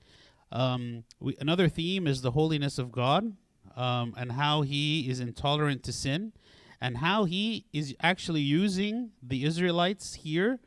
[0.51, 3.37] Um, we, another theme is the holiness of God
[3.77, 6.33] um, and how he is intolerant to sin
[6.81, 10.61] and how he is actually using the Israelites here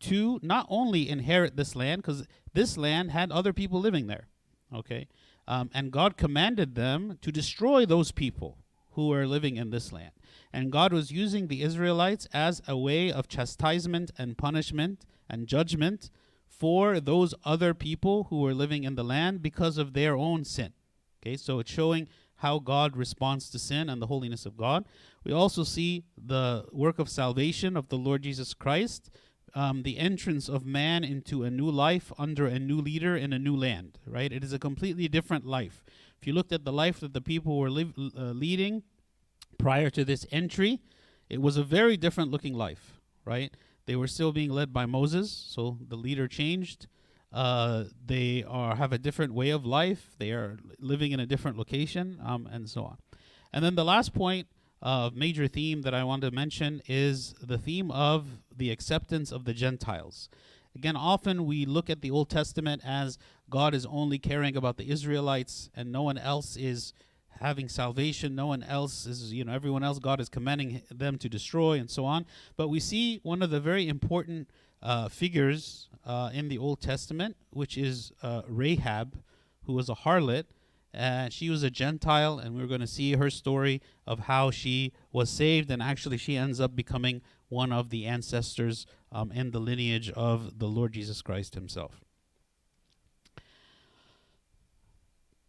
[0.00, 4.28] to not only inherit this land, because this land had other people living there,
[4.74, 5.06] okay?
[5.46, 8.58] Um, and God commanded them to destroy those people
[8.92, 10.12] who were living in this land.
[10.52, 16.10] And God was using the Israelites as a way of chastisement and punishment and judgment
[16.48, 20.72] for those other people who were living in the land because of their own sin.
[21.22, 22.08] Okay, so it's showing
[22.40, 24.86] how God responds to sin and the holiness of God.
[25.24, 29.10] We also see the work of salvation of the Lord Jesus Christ,
[29.54, 33.38] um, the entrance of man into a new life under a new leader in a
[33.38, 34.32] new land, right?
[34.32, 35.84] It is a completely different life.
[36.18, 38.84] If you looked at the life that the people were live, uh, leading
[39.58, 40.80] prior to this entry,
[41.28, 43.54] it was a very different looking life, right?
[43.84, 46.86] They were still being led by Moses, so the leader changed.
[47.32, 50.10] Uh, they are have a different way of life.
[50.18, 52.98] They are living in a different location, um, and so on.
[53.52, 54.48] And then the last point,
[54.82, 59.44] uh, major theme that I want to mention is the theme of the acceptance of
[59.44, 60.28] the Gentiles.
[60.74, 64.88] Again, often we look at the Old Testament as God is only caring about the
[64.88, 66.92] Israelites and no one else is
[67.40, 68.34] having salvation.
[68.34, 71.90] No one else is, you know, everyone else God is commanding them to destroy and
[71.90, 72.24] so on.
[72.56, 74.48] But we see one of the very important
[74.82, 79.18] uh, figures uh, in the Old Testament, which is uh, Rahab,
[79.64, 80.44] who was a harlot.
[80.92, 84.92] And she was a Gentile, and we're going to see her story of how she
[85.12, 85.70] was saved.
[85.70, 90.58] And actually, she ends up becoming one of the ancestors um, in the lineage of
[90.58, 92.00] the Lord Jesus Christ himself.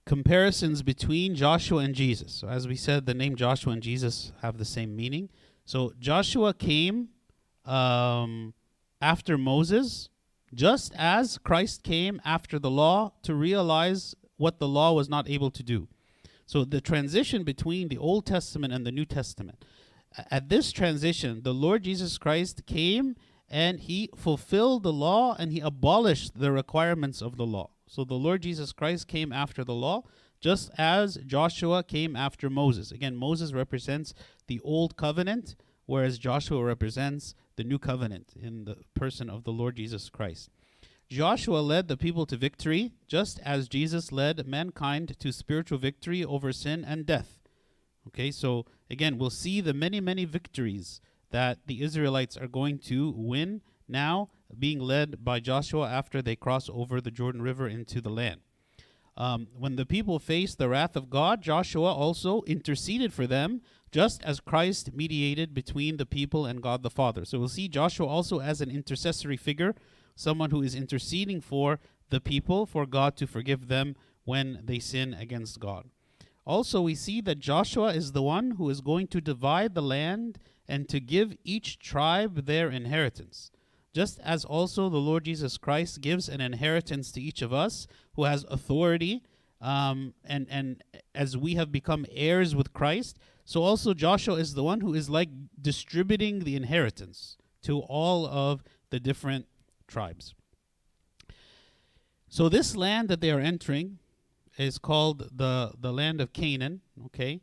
[0.06, 2.34] Comparisons between Joshua and Jesus.
[2.34, 5.30] So, as we said, the name Joshua and Jesus have the same meaning.
[5.66, 7.10] So, Joshua came
[7.66, 8.54] um,
[9.02, 10.10] after Moses,
[10.54, 15.52] just as Christ came after the law to realize what the law was not able
[15.52, 15.88] to do.
[16.46, 19.64] So, the transition between the Old Testament and the New Testament.
[20.30, 23.16] At this transition, the Lord Jesus Christ came
[23.50, 27.70] and he fulfilled the law and he abolished the requirements of the law.
[27.88, 30.04] So the Lord Jesus Christ came after the law,
[30.40, 32.92] just as Joshua came after Moses.
[32.92, 34.14] Again, Moses represents
[34.48, 39.76] the old covenant, whereas Joshua represents the new covenant in the person of the Lord
[39.76, 40.50] Jesus Christ.
[41.10, 46.52] Joshua led the people to victory, just as Jesus led mankind to spiritual victory over
[46.52, 47.40] sin and death.
[48.08, 53.14] Okay, so again, we'll see the many, many victories that the Israelites are going to
[53.16, 58.10] win now, being led by Joshua after they cross over the Jordan River into the
[58.10, 58.42] land.
[59.16, 64.24] Um, when the people faced the wrath of God, Joshua also interceded for them, just
[64.24, 67.26] as Christ mediated between the people and God the Father.
[67.26, 69.76] So we'll see Joshua also as an intercessory figure,
[70.16, 75.14] someone who is interceding for the people, for God to forgive them when they sin
[75.14, 75.90] against God.
[76.46, 80.40] Also, we see that Joshua is the one who is going to divide the land
[80.68, 83.52] and to give each tribe their inheritance.
[83.94, 88.24] Just as also the Lord Jesus Christ gives an inheritance to each of us who
[88.24, 89.22] has authority,
[89.60, 93.20] um, and, and as we have become heirs with Christ,
[93.52, 95.28] so also Joshua is the one who is like
[95.62, 99.46] distributing the inheritance to all of the different
[99.90, 100.34] tribes.
[102.30, 104.00] So, this land that they are entering
[104.58, 106.80] is called the the land of Canaan.
[107.08, 107.42] Okay,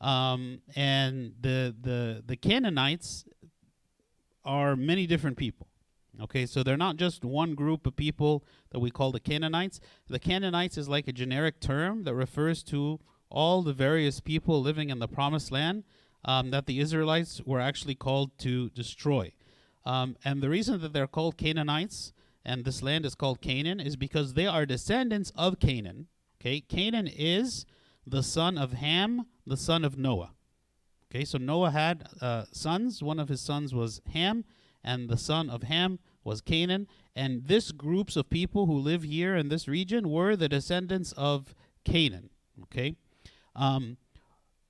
[0.00, 3.24] um, and the the the Canaanites
[4.44, 5.66] are many different people.
[6.22, 9.80] Okay, so they're not just one group of people that we call the Canaanites.
[10.06, 14.90] The Canaanites is like a generic term that refers to all the various people living
[14.90, 15.84] in the promised land
[16.24, 19.32] um, that the Israelites were actually called to destroy.
[19.84, 22.12] Um, and the reason that they're called Canaanites
[22.44, 26.08] and this land is called Canaan is because they are descendants of Canaan,
[26.40, 27.66] Okay, Canaan is
[28.06, 30.34] the son of Ham, the son of Noah.
[31.10, 33.02] Okay, so Noah had uh, sons.
[33.02, 34.44] One of his sons was Ham,
[34.84, 36.86] and the son of Ham was Canaan.
[37.16, 41.56] And this groups of people who live here in this region were the descendants of
[41.84, 42.30] Canaan.
[42.64, 42.96] Okay,
[43.58, 43.96] um,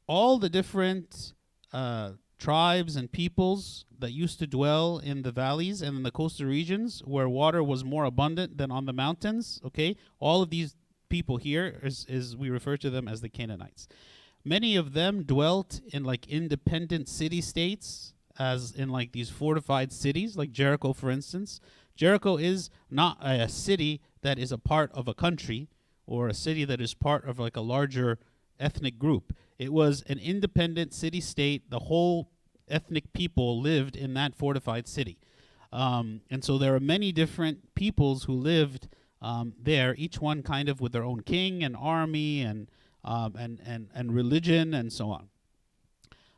[0.06, 1.34] all the different
[1.72, 6.46] uh, tribes and peoples that used to dwell in the valleys and in the coastal
[6.46, 9.60] regions where water was more abundant than on the mountains.
[9.64, 10.74] Okay, all of these
[11.08, 13.86] people here is, is we refer to them as the Canaanites.
[14.44, 20.36] Many of them dwelt in like independent city states, as in like these fortified cities,
[20.36, 21.60] like Jericho, for instance.
[21.96, 25.68] Jericho is not a city that is a part of a country
[26.06, 28.18] or a city that is part of like a larger
[28.60, 29.32] ethnic group.
[29.58, 31.70] It was an independent city state.
[31.70, 32.30] The whole
[32.68, 35.18] ethnic people lived in that fortified city.
[35.72, 38.88] Um, and so there are many different peoples who lived
[39.20, 42.70] um, there, each one kind of with their own king and army and
[43.04, 45.28] um, and and and religion and so on.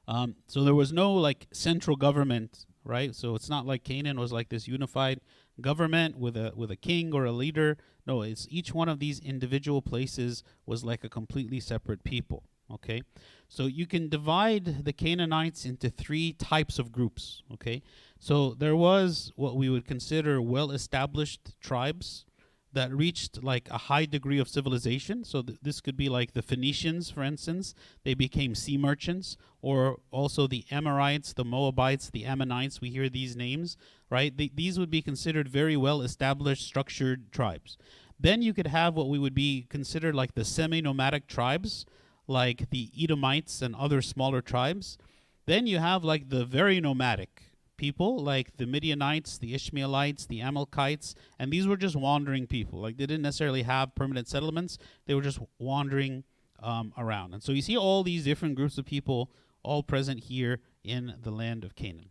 [0.09, 3.15] Um, so there was no like central government, right?
[3.15, 5.21] So it's not like Canaan was like this unified
[5.61, 7.77] government with a with a king or a leader.
[8.11, 12.43] No, it's each one of these individual places was like a completely separate people.
[12.69, 13.03] Okay,
[13.49, 17.45] so you can divide the Canaanites into three types of groups.
[17.53, 17.83] Okay,
[18.19, 22.25] so there was what we would consider well-established tribes
[22.73, 25.25] that reached like a high degree of civilization.
[25.25, 27.75] So th- this could be like the Phoenicians, for instance.
[28.05, 32.81] They became sea merchants, or also the Amorites, the Moabites, the Ammonites.
[32.81, 33.77] We hear these names,
[34.09, 34.37] right?
[34.37, 37.77] Th- these would be considered very well established, structured tribes.
[38.19, 41.87] Then you could have what we would be considered like the semi nomadic tribes,
[42.27, 44.99] like the Edomites and other smaller tribes.
[45.47, 47.50] Then you have like the very nomadic
[47.81, 52.79] people, like the Midianites, the Ishmaelites, the Amalekites, and these were just wandering people.
[52.79, 54.77] Like they didn't necessarily have permanent settlements,
[55.07, 56.25] they were just wandering
[56.63, 57.33] um, around.
[57.33, 59.31] And so you see all these different groups of people
[59.63, 62.11] all present here in the land of Canaan.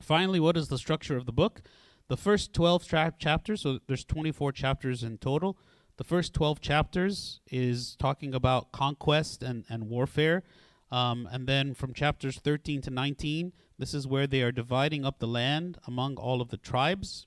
[0.00, 1.60] Finally, what is the structure of the book?
[2.08, 5.58] The first 12 tra- chapters, so there's 24 chapters in total.
[5.98, 10.44] The first 12 chapters is talking about conquest and, and warfare.
[10.90, 15.18] Um, and then from chapters 13 to 19, this is where they are dividing up
[15.18, 17.26] the land among all of the tribes.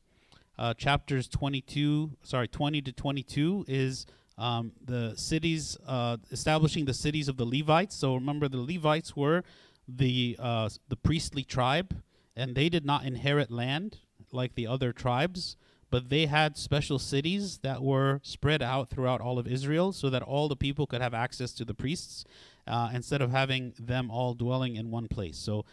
[0.57, 4.05] Uh, chapters 22, sorry, 20 to 22 is
[4.37, 7.95] um, the cities, uh, establishing the cities of the Levites.
[7.95, 9.43] So remember, the Levites were
[9.87, 12.01] the uh, the priestly tribe,
[12.35, 13.99] and they did not inherit land
[14.31, 15.57] like the other tribes,
[15.89, 20.21] but they had special cities that were spread out throughout all of Israel, so that
[20.21, 22.25] all the people could have access to the priests
[22.67, 25.37] uh, instead of having them all dwelling in one place.
[25.37, 25.65] So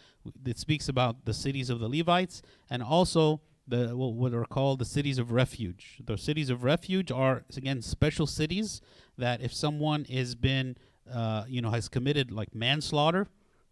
[0.45, 4.85] it speaks about the cities of the Levites and also the what are called the
[4.85, 5.99] cities of refuge.
[6.03, 8.81] The cities of refuge are again special cities
[9.17, 10.75] that if someone has been
[11.11, 13.27] uh, you know has committed like manslaughter,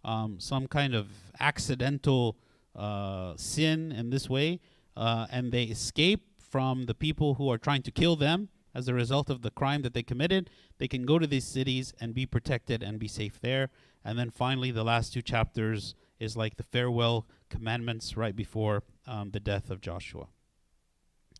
[0.05, 1.07] um, some kind of
[1.39, 2.38] accidental
[2.76, 4.59] uh, sin in this way,
[4.95, 8.93] uh, and they escape from the people who are trying to kill them, as a
[8.93, 12.28] result of the crime that they committed, they can go to these cities and be
[12.28, 13.71] protected and be safe there.
[14.05, 19.32] And then finally, the last two chapters is like the farewell commandments right before um,
[19.32, 20.28] the death of Joshua.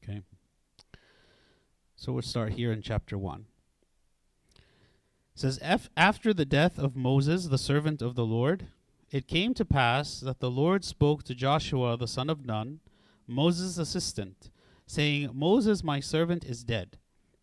[0.04, 0.24] Okay.
[1.96, 3.46] So we'll start here in chapter 1.
[4.56, 4.60] It
[5.36, 5.60] says,
[5.96, 8.66] After the death of Moses, the servant of the Lord,
[9.12, 12.80] it came to pass that the Lord spoke to Joshua the son of Nun,
[13.28, 14.50] Moses' assistant,
[14.88, 16.98] saying, Moses, my servant, is dead.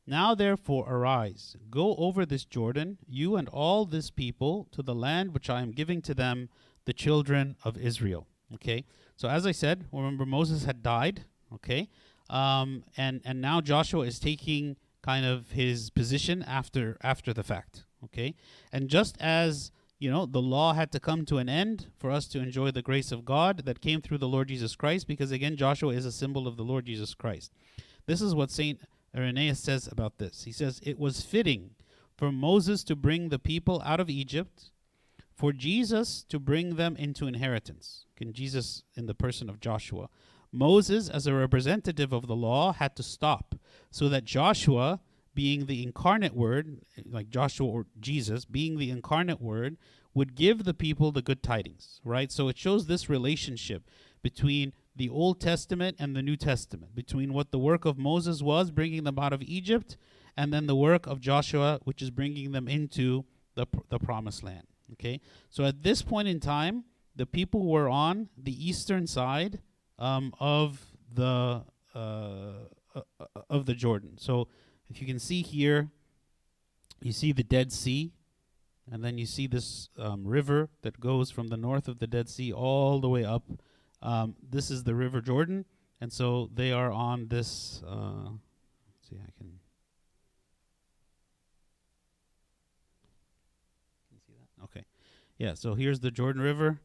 [0.07, 5.33] Now therefore arise, go over this Jordan, you and all this people, to the land
[5.33, 6.51] which I am giving to them,
[6.85, 8.27] the children of Israel.
[8.53, 8.85] Okay,
[9.17, 11.25] so as I said, remember Moses had died.
[11.55, 11.89] Okay,
[12.29, 17.85] um, and and now Joshua is taking kind of his position after after the fact.
[18.05, 18.35] Okay,
[18.71, 22.27] and just as you know the law had to come to an end for us
[22.29, 25.57] to enjoy the grace of God that came through the Lord Jesus Christ, because again
[25.57, 27.53] Joshua is a symbol of the Lord Jesus Christ.
[28.07, 28.81] This is what Saint
[29.17, 30.45] Irenaeus says about this.
[30.45, 31.71] He says, It was fitting
[32.17, 34.71] for Moses to bring the people out of Egypt,
[35.35, 38.07] for Jesus to bring them into inheritance.
[38.17, 40.09] Can Jesus, in the person of Joshua,
[40.53, 43.57] Moses, as a representative of the law, had to stop
[43.91, 45.01] so that Joshua,
[45.35, 49.77] being the incarnate word, like Joshua or Jesus, being the incarnate word,
[50.15, 52.31] would give the people the good tidings, right?
[52.31, 53.91] So it shows this relationship
[54.23, 58.71] between the Old Testament and the New Testament, between what the work of Moses was,
[58.71, 59.97] bringing them out of Egypt,
[60.37, 63.25] and then the work of Joshua, which is bringing them into
[63.55, 64.67] the, the promised land.
[64.93, 65.21] Okay,
[65.51, 66.85] so at this point in time,
[67.17, 69.61] the people were on the eastern side
[69.99, 71.65] um, of the
[71.95, 73.01] uh, uh,
[73.49, 74.19] of the Jordan.
[74.19, 74.49] So
[74.89, 75.91] if you can see here,
[77.01, 78.13] you see the Dead Sea,
[78.91, 82.29] and then you see this um, river that goes from the north of the Dead
[82.29, 83.45] Sea all the way up
[84.05, 85.65] um, this is the River Jordan,
[86.01, 87.83] and so they are on this.
[87.87, 88.29] Uh,
[89.09, 89.59] see, I can.
[94.11, 94.65] Can see that?
[94.65, 94.85] Okay,
[95.39, 95.55] yeah.
[95.55, 96.81] So here's the Jordan River.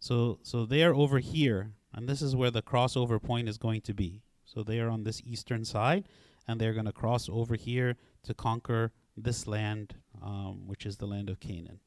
[0.00, 3.82] So so they are over here, and this is where the crossover point is going
[3.82, 4.22] to be.
[4.44, 6.08] So they are on this eastern side,
[6.48, 11.06] and they're going to cross over here to conquer this land, um, which is the
[11.06, 11.80] land of Canaan.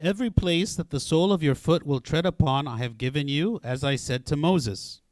[0.00, 3.60] Every place that the sole of your foot will tread upon, I have given you,
[3.62, 5.02] as I said to Moses.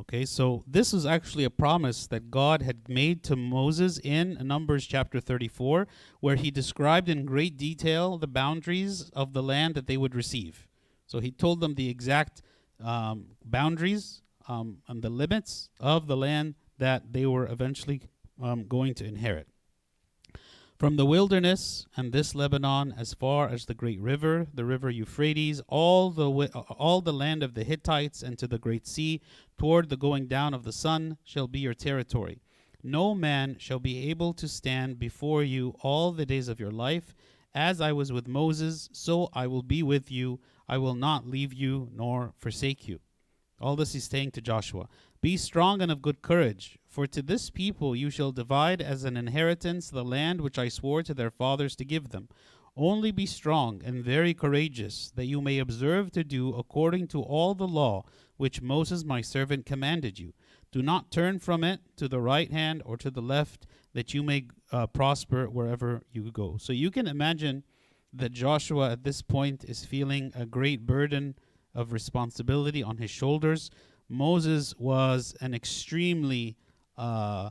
[0.00, 4.84] Okay, so this is actually a promise that God had made to Moses in Numbers
[4.84, 5.86] chapter 34,
[6.18, 10.66] where he described in great detail the boundaries of the land that they would receive.
[11.06, 12.42] So he told them the exact
[12.82, 18.02] um, boundaries um, and the limits of the land that they were eventually
[18.42, 19.46] um, going to inherit.
[20.78, 25.62] From the wilderness and this Lebanon as far as the great river, the river Euphrates,
[25.68, 29.22] all the wi- all the land of the Hittites and to the great sea,
[29.56, 32.42] toward the going down of the sun shall be your territory.
[32.82, 37.14] No man shall be able to stand before you all the days of your life.
[37.54, 40.40] As I was with Moses, so I will be with you.
[40.68, 43.00] I will not leave you nor forsake you.
[43.62, 44.90] All this he's saying to Joshua.
[45.22, 49.18] Be strong and of good courage, for to this people you shall divide as an
[49.18, 52.30] inheritance the land which I swore to their fathers to give them.
[52.74, 57.54] Only be strong and very courageous, that you may observe to do according to all
[57.54, 58.04] the law
[58.38, 60.32] which Moses my servant commanded you.
[60.72, 64.22] Do not turn from it to the right hand or to the left, that you
[64.22, 66.56] may uh, prosper wherever you go.
[66.56, 67.62] So you can imagine
[68.14, 71.34] that Joshua at this point is feeling a great burden
[71.74, 73.70] of responsibility on his shoulders.
[74.08, 76.56] Moses was an extremely,
[76.96, 77.50] uh,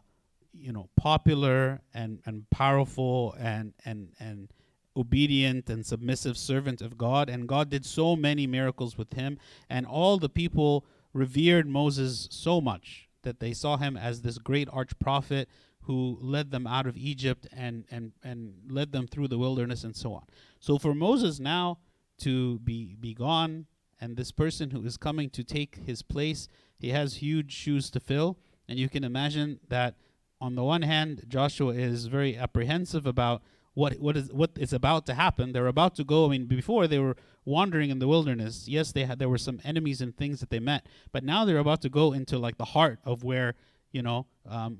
[0.53, 4.51] you know, popular and, and powerful and, and, and
[4.97, 9.37] obedient and submissive servant of God, and God did so many miracles with him,
[9.69, 14.69] and all the people revered Moses so much that they saw him as this great
[14.71, 15.49] arch prophet
[15.81, 19.95] who led them out of Egypt and, and, and led them through the wilderness and
[19.95, 20.23] so on.
[20.59, 21.79] So for Moses now
[22.19, 23.65] to be, be gone,
[23.99, 27.99] and this person who is coming to take his place, he has huge shoes to
[27.99, 28.37] fill.
[28.67, 29.95] And you can imagine that
[30.41, 33.41] on the one hand, Joshua is very apprehensive about
[33.73, 35.51] what what is what is about to happen.
[35.51, 36.25] They're about to go.
[36.25, 38.67] I mean, before they were wandering in the wilderness.
[38.67, 41.59] Yes, they had there were some enemies and things that they met, but now they're
[41.59, 43.53] about to go into like the heart of where
[43.91, 44.79] you know um,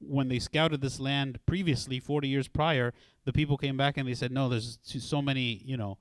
[0.00, 2.92] when they scouted this land previously, forty years prior,
[3.24, 5.98] the people came back and they said, no, there's so many you know.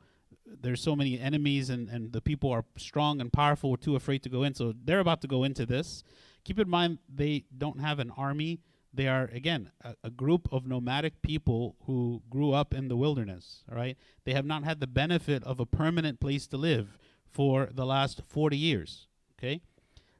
[0.54, 3.70] There's so many enemies, and, and the people are strong and powerful.
[3.70, 4.54] We're too afraid to go in.
[4.54, 6.04] So they're about to go into this.
[6.44, 8.60] Keep in mind, they don't have an army.
[8.94, 13.64] They are again a, a, group of nomadic people who grew up in the wilderness
[13.70, 13.98] right?
[14.26, 16.98] They have not had the benefit of a permanent place to live
[17.30, 19.08] for the last 40 years
[19.40, 19.62] okay?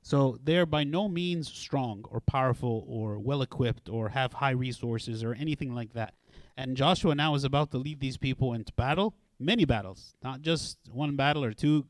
[0.02, 5.22] So they're by no means strong or powerful or well equipped or have high resources
[5.22, 6.14] or anything like that.
[6.56, 10.78] And joshua now is about to lead these people into battle many battles not just
[10.92, 11.86] one battle or two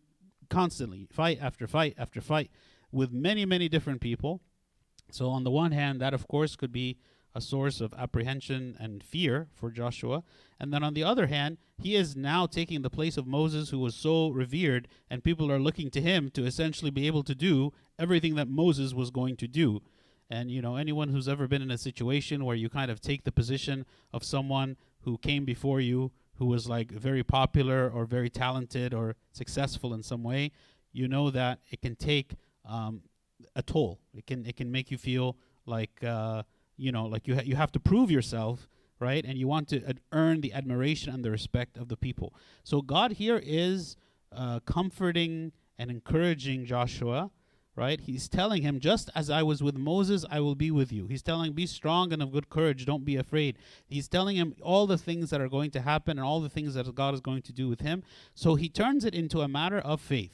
[0.49, 2.49] constantly fight after fight after fight
[2.91, 4.41] with many many different people
[5.11, 6.97] so, on the one hand, that of course could be
[7.35, 10.23] a source of apprehension and fear for Joshua.
[10.59, 13.79] And then on the other hand, he is now taking the place of Moses, who
[13.79, 17.71] was so revered, and people are looking to him to essentially be able to do
[17.99, 19.81] everything that Moses was going to do.
[20.29, 23.23] And, you know, anyone who's ever been in a situation where you kind of take
[23.23, 28.29] the position of someone who came before you, who was like very popular or very
[28.29, 30.51] talented or successful in some way,
[30.93, 32.35] you know that it can take
[32.65, 33.01] um,
[33.55, 33.99] a toll.
[34.13, 36.43] It can it can make you feel like uh,
[36.77, 38.67] you know like you ha- you have to prove yourself,
[38.99, 39.23] right?
[39.25, 42.33] And you want to ad- earn the admiration and the respect of the people.
[42.63, 43.95] So God here is
[44.31, 47.31] uh, comforting and encouraging Joshua.
[47.73, 48.01] Right?
[48.01, 51.07] He's telling him, just as I was with Moses, I will be with you.
[51.07, 52.85] He's telling, be strong and of good courage.
[52.85, 53.57] Don't be afraid.
[53.87, 56.73] He's telling him all the things that are going to happen and all the things
[56.73, 58.03] that God is going to do with him.
[58.35, 60.33] So he turns it into a matter of faith,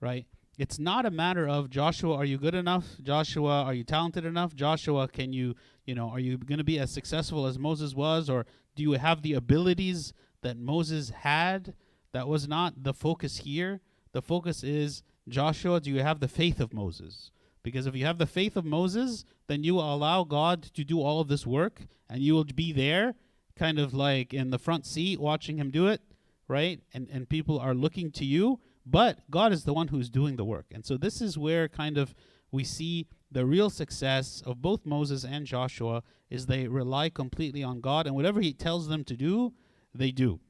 [0.00, 0.24] right?
[0.62, 2.86] It's not a matter of Joshua, are you good enough?
[3.02, 4.54] Joshua, are you talented enough?
[4.54, 5.56] Joshua, can you,
[5.86, 8.30] you know, are you going to be as successful as Moses was?
[8.30, 8.46] Or
[8.76, 11.74] do you have the abilities that Moses had?
[12.12, 13.80] That was not the focus here.
[14.12, 17.32] The focus is Joshua, do you have the faith of Moses?
[17.64, 21.02] Because if you have the faith of Moses, then you will allow God to do
[21.02, 23.16] all of this work and you will be there,
[23.56, 26.02] kind of like in the front seat watching him do it,
[26.46, 26.80] right?
[26.94, 30.44] And, and people are looking to you but God is the one who's doing the
[30.44, 30.66] work.
[30.72, 32.14] And so this is where kind of
[32.50, 37.80] we see the real success of both Moses and Joshua is they rely completely on
[37.80, 39.52] God and whatever he tells them to do,
[39.94, 40.40] they do.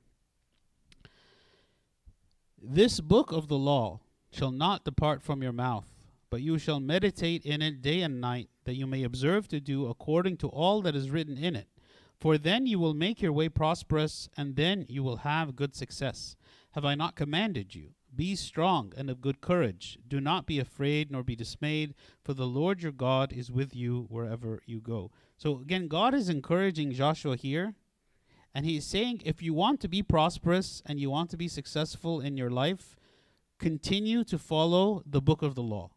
[2.61, 5.87] This book of the law shall not depart from your mouth,
[6.31, 9.89] but you shall meditate in it day and night, that you may observe to do
[9.89, 11.69] according to all that is written in it.
[12.19, 16.37] For then you will make your way prosperous, and then you will have good success.
[16.71, 17.91] Have I not commanded you?
[18.15, 19.99] Be strong and of good courage.
[20.07, 24.07] Do not be afraid nor be dismayed, for the Lord your God is with you
[24.11, 25.11] wherever you go.
[25.39, 27.75] So again, God is encouraging Joshua here,
[28.55, 32.21] and he's saying if you want to be prosperous and you want to be successful
[32.21, 32.97] in your life,
[33.59, 35.91] continue to follow the book of the law,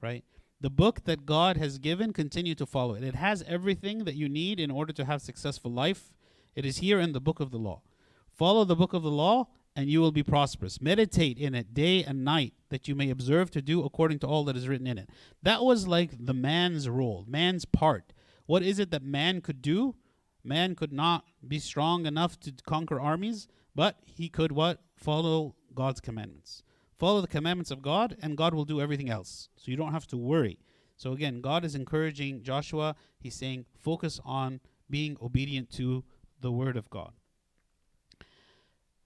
[0.00, 0.24] right?
[0.60, 3.02] The book that God has given, continue to follow it.
[3.02, 6.12] It has everything that you need in order to have successful life.
[6.54, 7.82] It is here in the book of the law.
[8.28, 9.48] Follow the book of the law
[9.78, 10.80] and you will be prosperous.
[10.80, 14.42] Meditate in it day and night, that you may observe to do according to all
[14.42, 15.08] that is written in it.
[15.44, 18.12] That was like the man's role, man's part.
[18.46, 19.94] What is it that man could do?
[20.42, 24.80] Man could not be strong enough to conquer armies, but he could what?
[24.96, 26.64] Follow God's commandments.
[26.98, 29.48] Follow the commandments of God, and God will do everything else.
[29.54, 30.58] So you don't have to worry.
[30.96, 32.96] So again, God is encouraging Joshua.
[33.20, 34.58] He's saying, focus on
[34.90, 36.02] being obedient to
[36.40, 37.12] the word of God.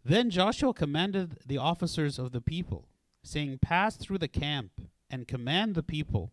[0.05, 2.89] Then Joshua commanded the officers of the people,
[3.23, 4.73] saying, Pass through the camp
[5.09, 6.33] and command the people,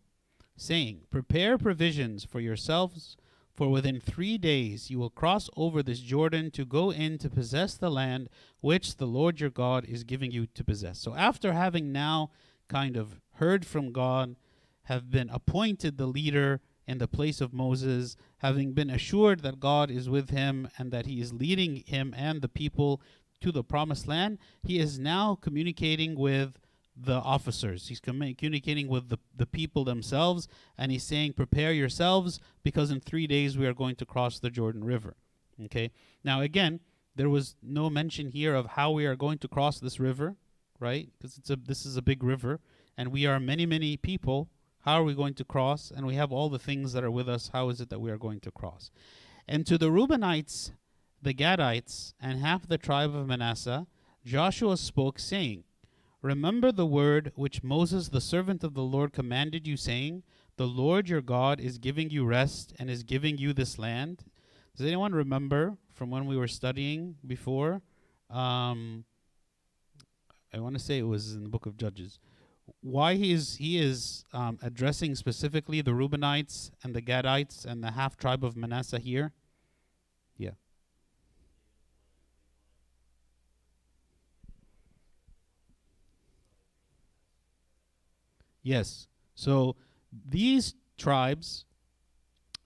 [0.56, 3.16] saying, Prepare provisions for yourselves,
[3.54, 7.74] for within three days you will cross over this Jordan to go in to possess
[7.74, 8.28] the land
[8.60, 10.98] which the Lord your God is giving you to possess.
[10.98, 12.30] So, after having now
[12.68, 14.36] kind of heard from God,
[14.84, 19.88] have been appointed the leader in the place of Moses, having been assured that God
[19.88, 23.00] is with him and that he is leading him and the people
[23.40, 26.58] to the promised land, he is now communicating with
[26.96, 27.88] the officers.
[27.88, 33.26] He's communicating with the, the people themselves, and he's saying, Prepare yourselves, because in three
[33.26, 35.16] days we are going to cross the Jordan River.
[35.64, 35.90] Okay?
[36.22, 36.80] Now, again,
[37.16, 40.36] there was no mention here of how we are going to cross this river,
[40.78, 41.08] right?
[41.18, 42.60] Because it's a this is a big river,
[42.96, 44.48] and we are many, many people
[44.80, 45.92] how are we going to cross?
[45.94, 47.50] And we have all the things that are with us.
[47.52, 48.90] How is it that we are going to cross?
[49.46, 50.72] And to the Reubenites,
[51.22, 53.86] the Gadites, and half the tribe of Manasseh,
[54.24, 55.64] Joshua spoke, saying,
[56.22, 60.22] Remember the word which Moses, the servant of the Lord, commanded you, saying,
[60.56, 64.24] The Lord your God is giving you rest and is giving you this land.
[64.76, 67.82] Does anyone remember from when we were studying before?
[68.28, 69.04] Um,
[70.52, 72.18] I want to say it was in the book of Judges
[72.80, 77.92] why he is he is um, addressing specifically the Reubenites and the Gadites and the
[77.92, 79.32] half tribe of Manasseh here?
[80.36, 80.50] Yeah.
[88.62, 89.06] Yes.
[89.34, 89.76] So
[90.12, 91.64] these tribes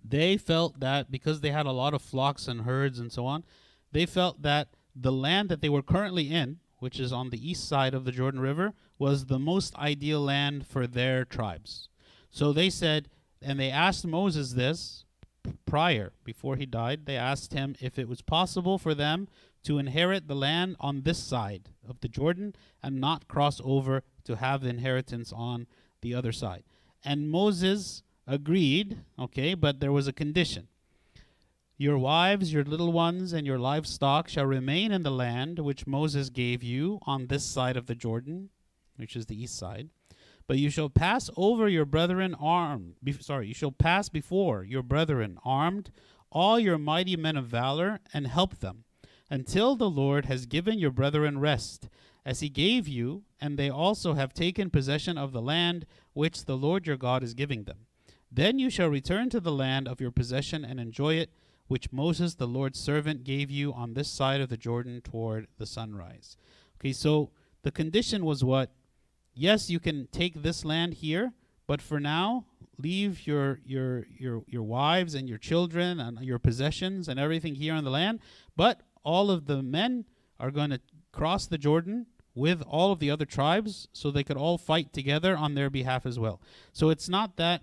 [0.06, 3.42] they felt that because they had a lot of flocks and herds and so on,
[3.90, 7.66] they felt that the land that they were currently in which is on the east
[7.66, 11.88] side of the Jordan River, was the most ideal land for their tribes.
[12.30, 13.08] So they said,
[13.40, 15.06] and they asked Moses this
[15.64, 19.28] prior, before he died, they asked him if it was possible for them
[19.62, 24.36] to inherit the land on this side of the Jordan and not cross over to
[24.36, 25.66] have the inheritance on
[26.04, 26.62] the other side.
[27.04, 30.68] And Moses agreed, okay, but there was a condition.
[31.76, 36.30] Your wives, your little ones, and your livestock shall remain in the land which Moses
[36.30, 38.50] gave you on this side of the Jordan,
[38.96, 39.88] which is the east side.
[40.46, 42.94] But you shall pass over your brethren armed.
[43.02, 45.90] Be- sorry, you shall pass before your brethren armed,
[46.30, 48.84] all your mighty men of valor, and help them,
[49.30, 51.88] until the Lord has given your brethren rest,
[52.24, 56.56] as he gave you, and they also have taken possession of the land which the
[56.56, 57.86] Lord your God is giving them.
[58.30, 61.30] Then you shall return to the land of your possession and enjoy it
[61.66, 65.66] which Moses, the Lord's servant, gave you on this side of the Jordan toward the
[65.66, 66.36] sunrise.
[66.78, 67.30] Okay, so
[67.62, 68.70] the condition was what?
[69.34, 71.32] Yes, you can take this land here,
[71.66, 72.44] but for now,
[72.78, 77.74] leave your your your your wives and your children and your possessions and everything here
[77.74, 78.20] on the land.
[78.56, 80.04] But all of the men
[80.38, 80.80] are going to
[81.12, 85.36] cross the Jordan with all of the other tribes so they could all fight together
[85.36, 86.40] on their behalf as well.
[86.72, 87.62] So it's not that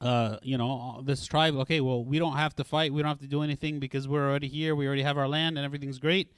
[0.00, 3.20] uh, you know, this tribe, okay, well, we don't have to fight, we don't have
[3.20, 6.32] to do anything because we're already here, we already have our land, and everything's great,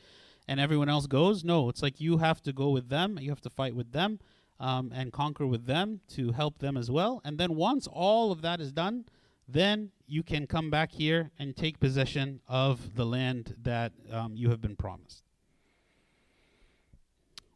[0.48, 1.44] and everyone else goes.
[1.44, 4.18] No, it's like you have to go with them, you have to fight with them,
[4.58, 7.20] um, and conquer with them to help them as well.
[7.24, 9.04] And then once all of that is done,
[9.46, 14.50] then you can come back here and take possession of the land that um, you
[14.50, 15.22] have been promised.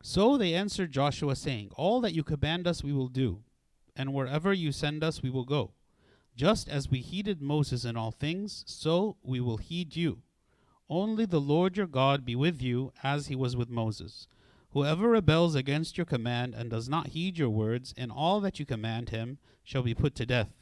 [0.07, 3.43] So they answered Joshua, saying, All that you command us we will do,
[3.97, 5.73] and wherever you send us we will go.
[6.37, 10.21] Just as we heeded Moses in all things, so we will heed you.
[10.91, 14.29] Only the Lord your God be with you as he was with Moses.
[14.75, 18.67] Whoever rebels against your command and does not heed your words in all that you
[18.67, 20.53] command him shall be put to death.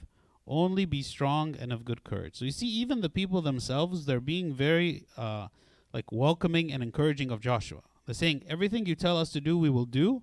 [0.47, 2.37] Only be strong and of good courage.
[2.37, 5.49] So you see, even the people themselves, they're being very uh,
[5.93, 7.81] like welcoming and encouraging of Joshua.
[8.07, 10.23] They're saying, Everything you tell us to do, we will do.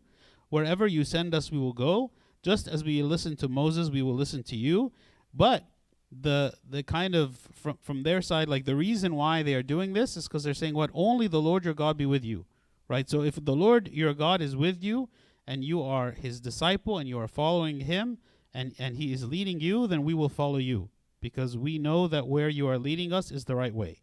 [0.49, 2.11] Wherever you send us, we will go.
[2.41, 4.91] Just as we listen to Moses, we will listen to you.
[5.33, 5.65] But
[6.11, 9.93] the the kind of from from their side, like the reason why they are doing
[9.93, 12.45] this is because they're saying what only the Lord your God be with you,
[12.87, 13.07] right?
[13.09, 15.09] So if the Lord your God is with you
[15.45, 18.17] and you are His disciple and you are following Him
[18.53, 20.89] and and He is leading you, then we will follow you
[21.21, 24.01] because we know that where you are leading us is the right way.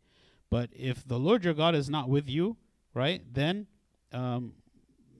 [0.50, 2.56] But if the Lord your God is not with you,
[2.96, 3.66] right, then
[4.12, 4.54] um,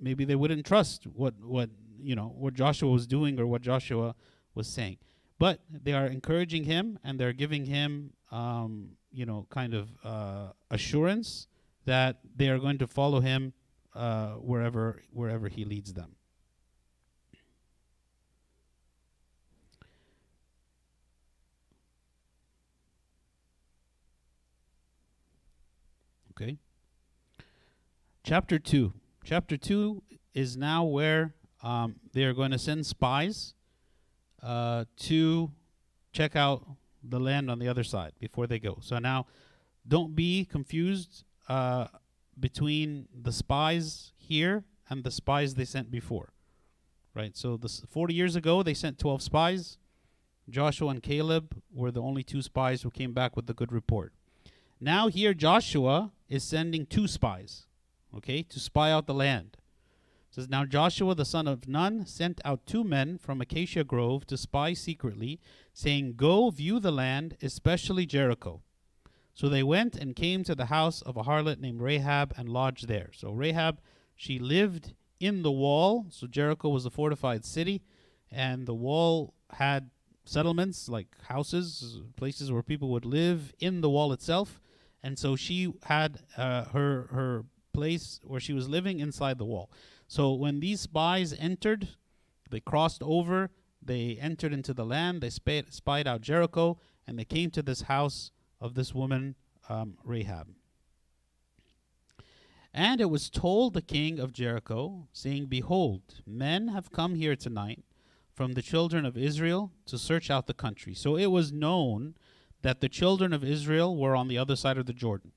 [0.00, 1.70] maybe they wouldn't trust what what
[2.00, 4.14] you know what Joshua was doing or what Joshua
[4.54, 4.96] was saying.
[5.38, 10.52] But they are encouraging him and they're giving him, um, you know, kind of uh,
[10.70, 11.46] assurance
[11.84, 13.52] that they are going to follow him
[13.94, 16.16] uh, wherever wherever he leads them.
[26.32, 26.58] Okay.
[28.26, 28.92] Chapter 2.
[29.22, 30.02] Chapter 2
[30.34, 33.54] is now where um, they are going to send spies
[34.42, 35.52] uh, to
[36.12, 36.66] check out
[37.04, 38.78] the land on the other side before they go.
[38.82, 39.26] So now,
[39.86, 41.86] don't be confused uh,
[42.40, 46.32] between the spies here and the spies they sent before.
[47.14, 47.36] Right?
[47.36, 49.78] So, this 40 years ago, they sent 12 spies.
[50.50, 54.12] Joshua and Caleb were the only two spies who came back with a good report.
[54.80, 57.66] Now, here, Joshua is sending two spies,
[58.16, 59.56] okay, to spy out the land.
[60.30, 64.26] It says, Now Joshua the son of Nun sent out two men from Acacia Grove
[64.26, 65.40] to spy secretly,
[65.72, 68.62] saying, Go view the land, especially Jericho.
[69.34, 72.88] So they went and came to the house of a harlot named Rahab and lodged
[72.88, 73.10] there.
[73.12, 73.80] So Rahab,
[74.14, 76.06] she lived in the wall.
[76.10, 77.82] So Jericho was a fortified city,
[78.30, 79.90] and the wall had
[80.24, 84.60] settlements like houses, places where people would live in the wall itself.
[85.02, 87.44] And so she had uh, her her
[87.76, 89.70] place where she was living inside the wall.
[90.08, 91.88] So when these spies entered,
[92.50, 93.50] they crossed over,
[93.82, 97.82] they entered into the land, they spied, spied out Jericho, and they came to this
[97.82, 99.34] house of this woman,
[99.68, 100.48] um, Rahab.
[102.72, 107.84] And it was told the king of Jericho, saying, Behold, men have come here tonight
[108.34, 110.94] from the children of Israel to search out the country.
[110.94, 112.14] So it was known
[112.62, 115.32] that the children of Israel were on the other side of the Jordan.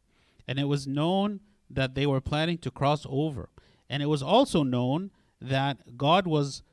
[0.48, 3.49] And it was known that they were planning to cross over.
[3.89, 5.11] And it was also known
[5.41, 6.63] that God was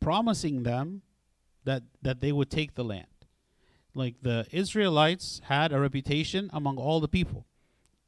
[0.00, 1.02] promising them
[1.64, 3.06] that, that they would take the land.
[3.94, 7.46] Like the Israelites had a reputation among all the people.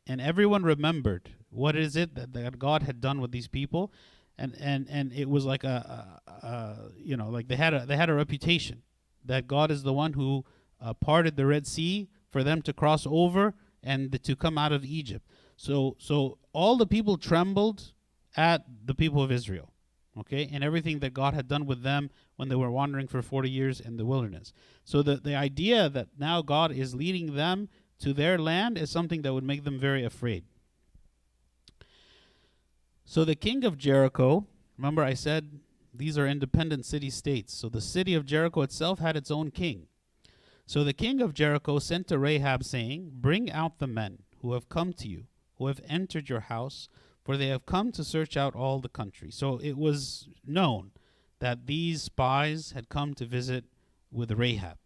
[0.06, 3.92] And everyone remembered what is it that, that God had done with these people.
[4.38, 7.84] And, and, and it was like a, a, a you know like they had a
[7.84, 8.82] they had a reputation
[9.24, 10.44] that God is the one who
[10.80, 14.84] uh, parted the Red Sea for them to cross over and to come out of
[14.84, 15.26] Egypt.
[15.62, 17.92] So so all the people trembled
[18.36, 19.72] at the people of Israel,
[20.18, 23.48] okay, and everything that God had done with them when they were wandering for 40
[23.48, 24.52] years in the wilderness.
[24.82, 27.68] So the the idea that now God is leading them
[28.00, 30.42] to their land is something that would make them very afraid.
[33.04, 35.60] So the king of Jericho, remember I said
[35.94, 37.54] these are independent city states.
[37.54, 39.86] So the city of Jericho itself had its own king.
[40.66, 44.68] So the king of Jericho sent to Rahab, saying, Bring out the men who have
[44.68, 45.26] come to you,
[45.62, 46.88] who have entered your house,
[47.22, 49.30] for they have come to search out all the country.
[49.30, 50.90] So it was known
[51.38, 53.64] that these spies had come to visit
[54.10, 54.78] with Rahab.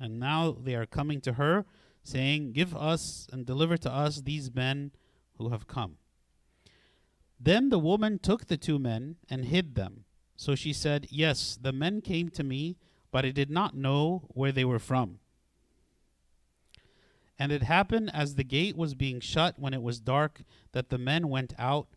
[0.00, 1.64] And now they are coming to her,
[2.02, 4.90] saying, Give us and deliver to us these men
[5.38, 5.98] who have come.
[7.38, 10.04] Then the woman took the two men and hid them.
[10.36, 12.76] So she said, Yes, the men came to me,
[13.12, 15.20] but I did not know where they were from.
[17.42, 20.96] And it happened as the gate was being shut when it was dark that the
[20.96, 21.88] men went out.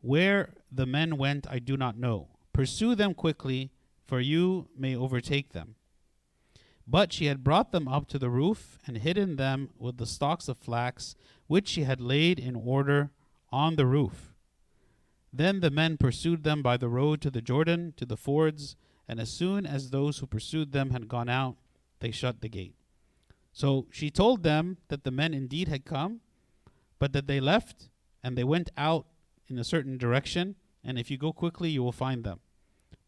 [0.00, 2.30] Where the men went, I do not know.
[2.52, 3.70] Pursue them quickly,
[4.04, 5.76] for you may overtake them.
[6.84, 10.48] But she had brought them up to the roof and hidden them with the stalks
[10.48, 11.14] of flax,
[11.46, 13.12] which she had laid in order
[13.52, 14.34] on the roof.
[15.32, 18.74] Then the men pursued them by the road to the Jordan, to the fords,
[19.06, 21.54] and as soon as those who pursued them had gone out,
[22.00, 22.74] they shut the gate.
[23.52, 26.20] So she told them that the men indeed had come,
[26.98, 27.90] but that they left
[28.22, 29.06] and they went out
[29.48, 32.40] in a certain direction, and if you go quickly, you will find them.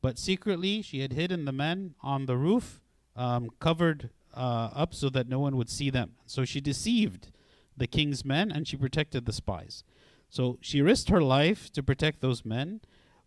[0.03, 2.83] But secretly, she had hidden the men on the roof,
[3.17, 6.13] um, covered uh, up so that no one would see them.
[6.27, 7.31] So she deceived
[7.77, 9.85] the king's men and she protected the spies.
[10.29, 12.81] So she risked her life to protect those men,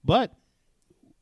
[0.04, 0.36] but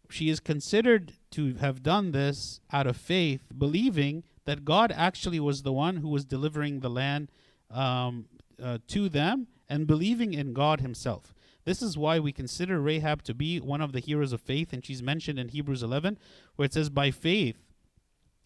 [0.10, 5.64] she is considered to have done this out of faith, believing that God actually was
[5.64, 7.32] the one who was delivering the land
[7.72, 8.26] um,
[8.62, 11.34] uh, to them and believing in God Himself.
[11.66, 14.86] This is why we consider Rahab to be one of the heroes of faith, and
[14.86, 16.20] she's mentioned in Hebrews 11,
[16.56, 17.58] where it says, By faith,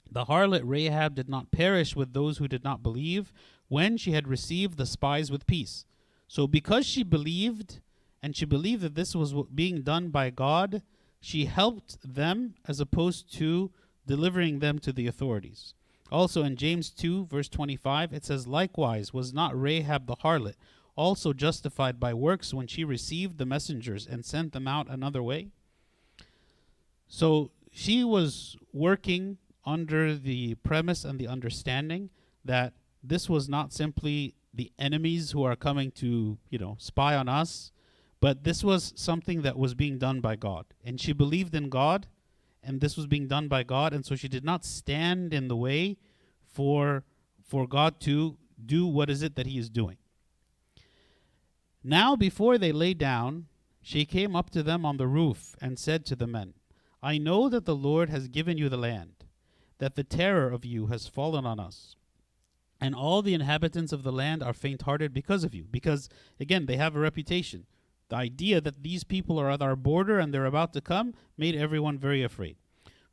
[0.09, 3.33] the harlot Rahab did not perish with those who did not believe
[3.67, 5.85] when she had received the spies with peace.
[6.27, 7.81] So, because she believed
[8.23, 10.81] and she believed that this was being done by God,
[11.19, 13.71] she helped them as opposed to
[14.07, 15.73] delivering them to the authorities.
[16.11, 20.55] Also in James 2, verse 25, it says, Likewise, was not Rahab the harlot
[20.95, 25.47] also justified by works when she received the messengers and sent them out another way?
[27.07, 32.09] So she was working under the premise and the understanding
[32.43, 37.29] that this was not simply the enemies who are coming to, you know, spy on
[37.29, 37.71] us.
[38.19, 40.65] But this was something that was being done by God.
[40.83, 42.07] And she believed in God,
[42.63, 45.55] and this was being done by God, and so she did not stand in the
[45.55, 45.97] way
[46.43, 47.03] for
[47.41, 49.97] for God to do what is it that he is doing.
[51.83, 53.47] Now before they lay down
[53.81, 56.53] she came up to them on the roof and said to the men,
[57.01, 59.25] I know that the Lord has given you the land,
[59.77, 61.95] that the terror of you has fallen on us.
[62.81, 65.65] And all the inhabitants of the land are faint hearted because of you.
[65.69, 66.07] Because,
[66.39, 67.65] again, they have a reputation.
[68.09, 71.55] The idea that these people are at our border and they're about to come made
[71.55, 72.57] everyone very afraid.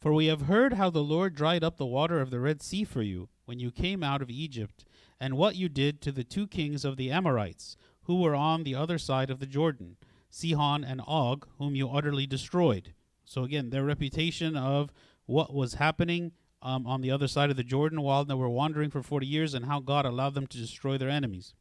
[0.01, 2.85] For we have heard how the Lord dried up the water of the Red Sea
[2.85, 4.85] for you when you came out of Egypt,
[5.21, 8.75] and what you did to the two kings of the Amorites, who were on the
[8.75, 9.97] other side of the Jordan,
[10.31, 12.95] Sihon and Og, whom you utterly destroyed.
[13.25, 14.93] So, again, their reputation of
[15.27, 16.33] what was happening
[16.63, 19.55] um, on the other side of the Jordan while they were wandering for 40 years
[19.55, 21.55] and how God allowed them to destroy their enemies.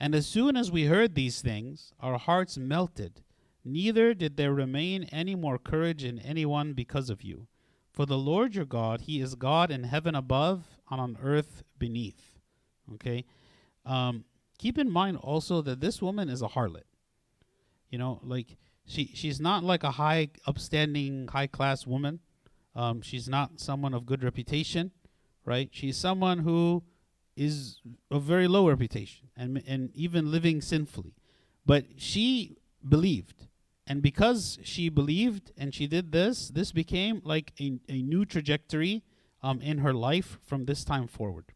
[0.00, 3.22] And as soon as we heard these things, our hearts melted.
[3.64, 7.46] Neither did there remain any more courage in anyone because of you.
[7.92, 12.38] For the Lord your God, He is God in heaven above and on earth beneath.
[12.94, 13.24] Okay?
[13.86, 14.24] Um,
[14.58, 16.84] keep in mind also that this woman is a harlot.
[17.90, 22.20] You know, like she she's not like a high upstanding high class woman.
[22.74, 24.90] Um, she's not someone of good reputation,
[25.44, 25.68] right?
[25.70, 26.82] She's someone who
[27.36, 27.80] is
[28.10, 31.14] of very low reputation and and even living sinfully.
[31.66, 32.56] But she
[32.86, 33.46] believed.
[33.86, 39.02] And because she believed and she did this, this became like a, a new trajectory
[39.42, 41.52] um, in her life from this time forward.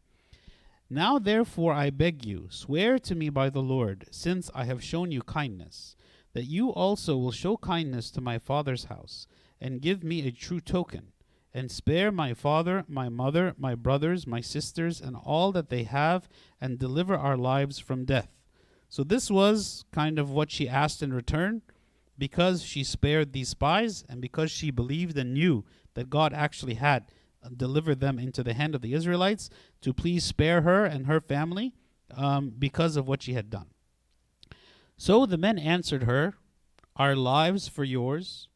[0.91, 5.11] Now, therefore, I beg you, swear to me by the Lord, since I have shown
[5.11, 5.95] you kindness,
[6.33, 9.27] that you also will show kindness to my father's house,
[9.61, 11.11] and give me a true token,
[11.53, 16.29] and spare my father, my mother, my brothers, my sisters, and all that they have,
[16.61, 18.29] and deliver our lives from death.
[18.87, 21.61] So, this was kind of what she asked in return
[22.17, 27.05] because she spared these spies and because she believed and knew that God actually had
[27.43, 29.49] uh, delivered them into the hand of the Israelites
[29.81, 31.73] to please spare her and her family
[32.15, 33.67] um, because of what she had done.
[34.97, 36.33] So the men answered her,
[36.97, 38.48] Our lives for yours.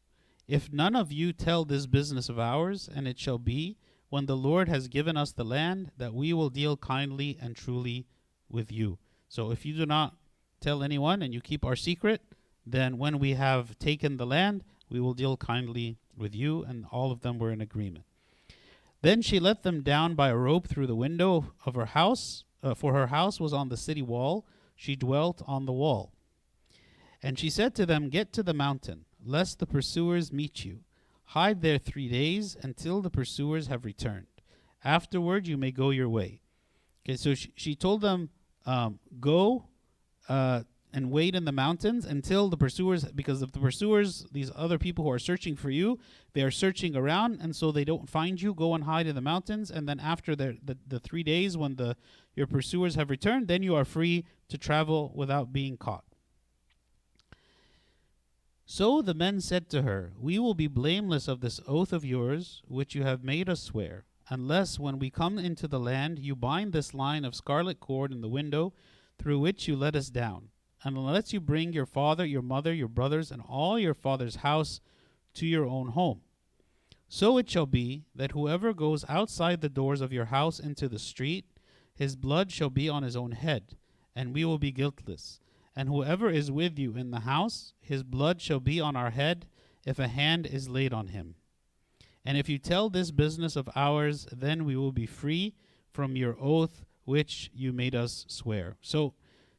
[0.46, 3.76] If none of you tell this business of ours, and it shall be,
[4.10, 8.06] when the Lord has given us the land, that we will deal kindly and truly
[8.48, 8.98] with you.
[9.28, 10.16] So if you do not
[10.60, 12.22] tell anyone and you keep our secret,
[12.66, 16.62] then when we have taken the land, we will deal kindly with you.
[16.62, 18.04] And all of them were in agreement.
[19.02, 22.74] Then she let them down by a rope through the window of her house, uh,
[22.74, 24.46] for her house was on the city wall.
[24.76, 26.12] She dwelt on the wall.
[27.22, 30.80] And she said to them, Get to the mountain, lest the pursuers meet you.
[31.28, 34.26] Hide there three days until the pursuers have returned.
[34.84, 36.40] Afterward, you may go your way.
[37.04, 38.30] Okay, so she, she told them,
[38.66, 39.66] um, Go
[40.28, 40.62] uh,
[40.92, 45.04] and wait in the mountains until the pursuers, because if the pursuers, these other people
[45.04, 45.98] who are searching for you,
[46.34, 48.54] they are searching around, and so they don't find you.
[48.54, 51.76] Go and hide in the mountains, and then after the, the, the three days when
[51.76, 51.96] the
[52.36, 56.04] your pursuers have returned, then you are free to travel without being caught.
[58.66, 62.62] So the men said to her, We will be blameless of this oath of yours,
[62.66, 66.72] which you have made us swear, unless when we come into the land you bind
[66.72, 68.72] this line of scarlet cord in the window
[69.18, 70.48] through which you let us down,
[70.82, 74.80] and unless you bring your father, your mother, your brothers, and all your father's house
[75.34, 76.22] to your own home.
[77.06, 80.98] So it shall be that whoever goes outside the doors of your house into the
[80.98, 81.44] street,
[81.94, 83.76] his blood shall be on his own head,
[84.16, 85.38] and we will be guiltless.
[85.76, 89.46] And whoever is with you in the house, his blood shall be on our head,
[89.84, 91.34] if a hand is laid on him.
[92.24, 95.54] And if you tell this business of ours, then we will be free
[95.90, 98.76] from your oath which you made us swear.
[98.80, 99.14] So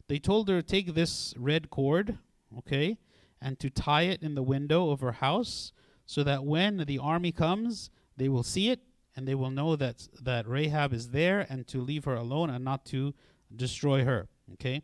[0.07, 2.17] they told her, Take this red cord,
[2.57, 2.97] okay,
[3.41, 5.73] and to tie it in the window of her house,
[6.05, 8.79] so that when the army comes, they will see it
[9.15, 12.65] and they will know that that Rahab is there and to leave her alone and
[12.65, 13.13] not to
[13.55, 14.27] destroy her.
[14.53, 14.83] Okay?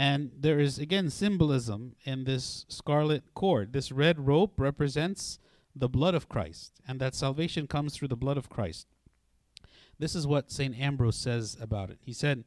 [0.00, 3.74] And there is again symbolism in this scarlet cord.
[3.74, 5.38] This red rope represents
[5.76, 8.86] the blood of Christ, and that salvation comes through the blood of Christ.
[9.98, 10.74] This is what St.
[10.80, 11.98] Ambrose says about it.
[12.00, 12.44] He said,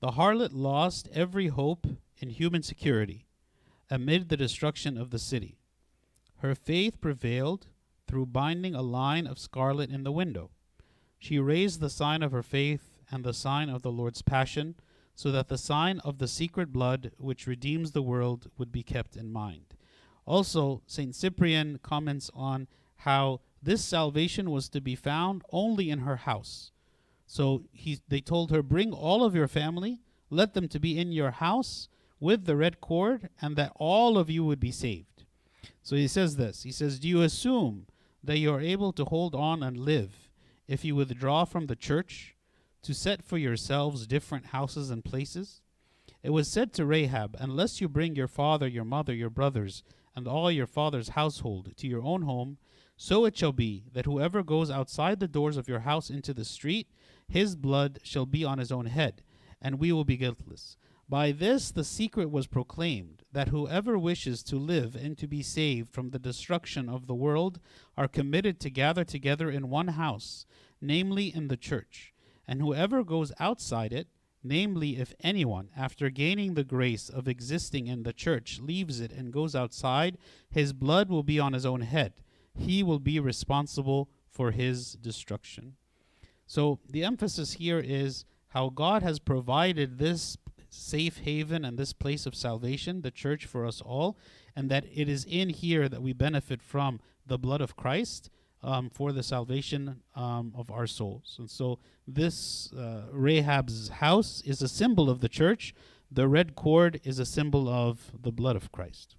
[0.00, 1.86] The harlot lost every hope
[2.18, 3.28] in human security
[3.88, 5.60] amid the destruction of the city.
[6.38, 7.68] Her faith prevailed
[8.08, 10.50] through binding a line of scarlet in the window.
[11.20, 14.74] She raised the sign of her faith and the sign of the Lord's passion,
[15.16, 19.16] so that the sign of the secret blood which redeems the world would be kept
[19.16, 19.74] in mind.
[20.26, 21.14] Also, St.
[21.16, 26.70] Cyprian comments on how this salvation was to be found only in her house.
[27.26, 31.12] So he, they told her, Bring all of your family, let them to be in
[31.12, 31.88] your house
[32.20, 35.24] with the red cord, and that all of you would be saved.
[35.82, 37.86] So he says this He says, Do you assume
[38.22, 40.28] that you are able to hold on and live
[40.68, 42.35] if you withdraw from the church
[42.86, 45.60] to set for yourselves different houses and places?
[46.22, 49.82] It was said to Rahab, Unless you bring your father, your mother, your brothers,
[50.14, 52.58] and all your father's household to your own home,
[52.96, 56.44] so it shall be that whoever goes outside the doors of your house into the
[56.44, 56.86] street,
[57.28, 59.22] his blood shall be on his own head,
[59.60, 60.76] and we will be guiltless.
[61.08, 65.90] By this the secret was proclaimed, that whoever wishes to live and to be saved
[65.92, 67.58] from the destruction of the world
[67.96, 70.46] are committed to gather together in one house,
[70.80, 72.12] namely in the church.
[72.48, 74.08] And whoever goes outside it,
[74.42, 79.32] namely if anyone, after gaining the grace of existing in the church, leaves it and
[79.32, 80.18] goes outside,
[80.48, 82.14] his blood will be on his own head.
[82.56, 85.74] He will be responsible for his destruction.
[86.46, 90.36] So the emphasis here is how God has provided this
[90.68, 94.16] safe haven and this place of salvation, the church for us all,
[94.54, 98.30] and that it is in here that we benefit from the blood of Christ
[98.62, 101.36] um, for the salvation um, of our souls.
[101.38, 105.74] And so this uh, Rahab's house is a symbol of the church.
[106.10, 109.16] The red cord is a symbol of the blood of Christ.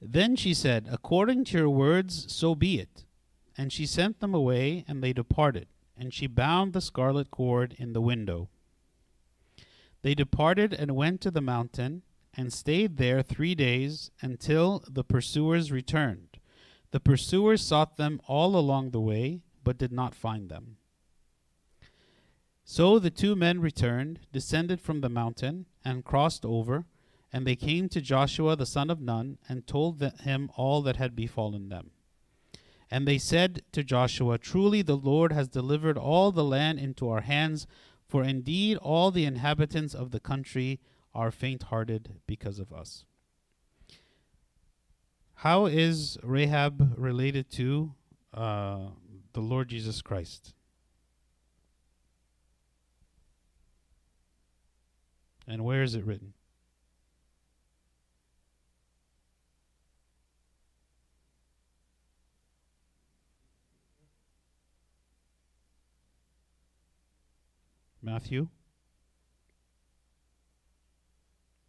[0.00, 3.04] Then she said, According to your words, so be it.
[3.56, 5.66] And she sent them away, and they departed.
[5.96, 8.48] And she bound the scarlet cord in the window.
[10.02, 12.02] They departed and went to the mountain,
[12.36, 16.38] and stayed there three days until the pursuers returned.
[16.90, 20.76] The pursuers sought them all along the way, but did not find them.
[22.64, 26.84] So the two men returned, descended from the mountain, and crossed over,
[27.32, 31.14] and they came to Joshua the son of Nun, and told him all that had
[31.14, 31.90] befallen them.
[32.90, 37.22] And they said to Joshua, Truly the Lord has delivered all the land into our
[37.22, 37.66] hands,
[38.08, 40.80] for indeed all the inhabitants of the country
[41.16, 43.06] are faint hearted because of us.
[45.36, 47.94] How is Rahab related to
[48.34, 48.88] uh,
[49.32, 50.52] the Lord Jesus Christ?
[55.48, 56.34] And where is it written?
[68.02, 68.48] Matthew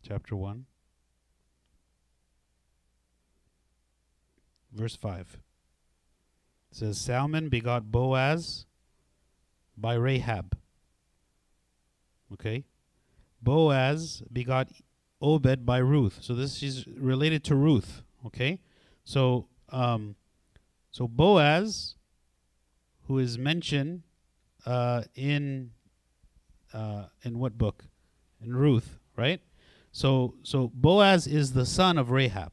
[0.08, 0.66] chapter 1
[4.74, 5.40] verse 5
[6.72, 8.66] it says Salmon begot Boaz
[9.78, 10.58] by Rahab.
[12.34, 12.66] Okay?
[13.42, 14.70] Boaz begot
[15.22, 16.20] Obed by Ruth.
[16.22, 18.04] So this is related to Ruth.
[18.26, 18.60] Okay?
[19.04, 20.16] So um
[20.92, 21.96] so Boaz
[23.08, 24.04] who is mentioned
[24.66, 25.72] uh, in
[26.74, 27.86] uh, in what book?
[28.42, 29.42] In Ruth, right?
[29.98, 32.52] So so Boaz is the son of Rahab.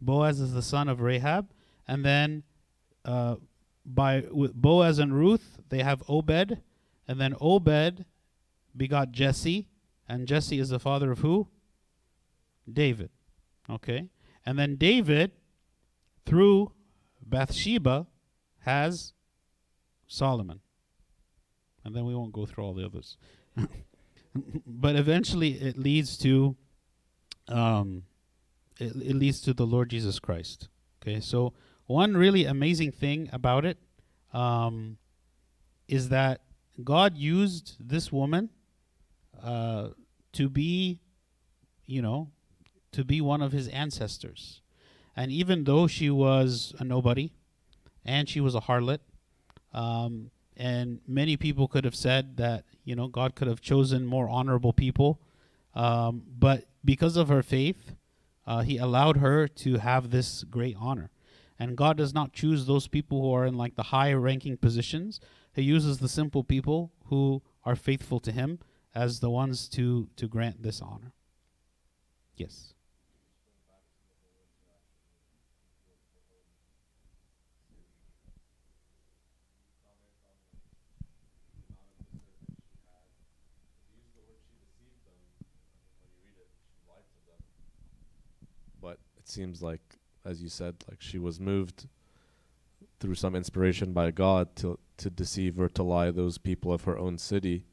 [0.00, 1.50] Boaz is the son of Rahab,
[1.86, 2.44] and then
[3.04, 3.36] uh,
[3.84, 6.62] by with Boaz and Ruth they have Obed,
[7.06, 8.06] and then Obed
[8.74, 9.68] begot Jesse,
[10.08, 11.48] and Jesse is the father of who?
[12.72, 13.10] David.
[13.68, 14.08] Okay,
[14.46, 15.32] and then David,
[16.24, 16.72] through
[17.20, 18.06] Bathsheba,
[18.60, 19.12] has
[20.06, 20.60] Solomon
[21.84, 23.18] and then we won't go through all the others.
[24.66, 26.56] but eventually, it leads to,
[27.48, 28.04] um,
[28.78, 30.68] it, it leads to the Lord Jesus Christ.
[31.02, 31.52] Okay, so
[31.86, 33.78] one really amazing thing about it
[34.32, 34.96] um,
[35.86, 36.40] is that
[36.82, 38.50] God used this woman
[39.42, 39.88] uh,
[40.32, 40.98] to be,
[41.86, 42.30] you know,
[42.92, 44.62] to be one of his ancestors.
[45.16, 47.32] And even though she was a nobody
[48.04, 48.98] and she was a harlot,
[49.72, 54.28] um, and many people could have said that you know God could have chosen more
[54.28, 55.20] honorable people,
[55.74, 57.94] um, but because of her faith,
[58.46, 61.10] uh, He allowed her to have this great honor.
[61.58, 65.20] And God does not choose those people who are in like the high ranking positions.
[65.54, 68.58] He uses the simple people who are faithful to Him
[68.94, 71.12] as the ones to to grant this honor.
[72.36, 72.74] Yes.
[88.84, 89.84] but it seems like
[90.24, 91.86] as you said like she was moved
[93.00, 96.98] through some inspiration by god to to deceive or to lie those people of her
[96.98, 97.64] own city.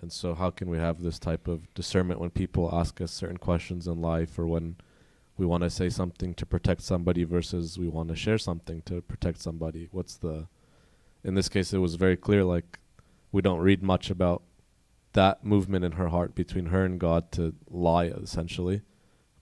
[0.00, 3.36] And so how can we have this type of discernment when people ask us certain
[3.36, 4.76] questions in life or when
[5.36, 9.02] we want to say something to protect somebody versus we want to share something to
[9.02, 9.88] protect somebody?
[9.90, 10.48] What's the
[11.22, 12.78] in this case it was very clear like
[13.30, 14.42] we don't read much about
[15.12, 18.80] that movement in her heart between her and god to lie essentially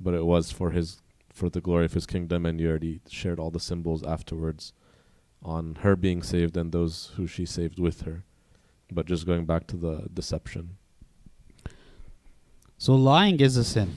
[0.01, 1.01] but it was for his
[1.39, 4.73] for the glory of his kingdom and you already shared all the symbols afterwards
[5.43, 8.25] on her being saved and those who she saved with her.
[8.91, 10.77] But just going back to the deception.
[12.77, 13.97] So lying is a sin.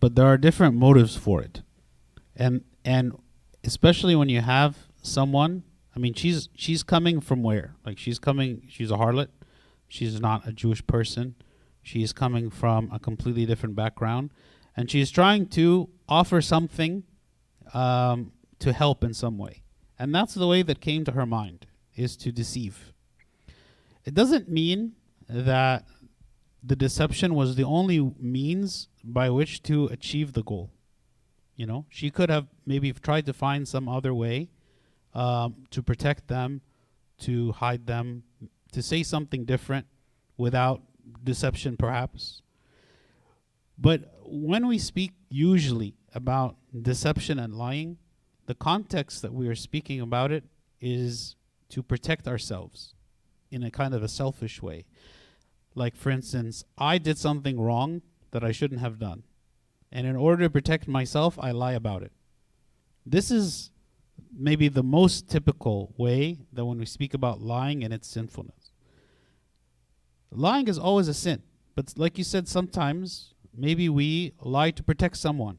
[0.00, 1.62] But there are different motives for it.
[2.36, 3.16] And and
[3.62, 5.62] especially when you have someone
[5.94, 7.76] I mean she's she's coming from where?
[7.86, 9.28] Like she's coming she's a harlot.
[9.88, 11.36] She's not a Jewish person.
[11.82, 14.30] She's coming from a completely different background
[14.76, 17.04] and she's trying to offer something
[17.72, 19.62] um, to help in some way.
[19.98, 22.92] And that's the way that came to her mind is to deceive.
[24.04, 24.92] It doesn't mean
[25.28, 25.86] that
[26.62, 30.70] the deception was the only means by which to achieve the goal.
[31.56, 34.50] You know, she could have maybe tried to find some other way
[35.14, 36.62] um, to protect them,
[37.20, 38.24] to hide them,
[38.72, 39.86] to say something different
[40.36, 40.82] without
[41.22, 42.42] deception, perhaps.
[43.78, 47.98] But when we speak usually about deception and lying,
[48.46, 50.42] the context that we are speaking about it
[50.80, 51.36] is
[51.68, 52.94] to protect ourselves
[53.52, 54.86] in a kind of a selfish way.
[55.76, 59.22] Like, for instance, I did something wrong that I shouldn't have done.
[59.92, 62.12] And in order to protect myself, I lie about it.
[63.06, 63.70] This is
[64.36, 68.72] maybe the most typical way that when we speak about lying and its sinfulness.
[70.32, 71.42] Lying is always a sin.
[71.76, 75.58] But like you said, sometimes maybe we lie to protect someone.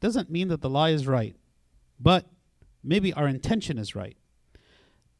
[0.00, 1.36] Doesn't mean that the lie is right,
[1.98, 2.26] but
[2.82, 4.16] maybe our intention is right.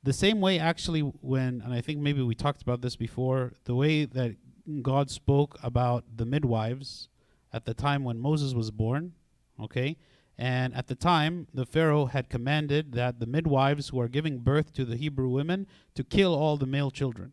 [0.02, 3.74] The same way, actually, when, and I think maybe we talked about this before, the
[3.74, 4.36] way that
[4.82, 7.08] God spoke about the midwives
[7.52, 9.14] at the time when Moses was born,
[9.60, 9.96] okay?
[10.38, 14.72] And at the time, the Pharaoh had commanded that the midwives who are giving birth
[14.74, 17.32] to the Hebrew women to kill all the male children,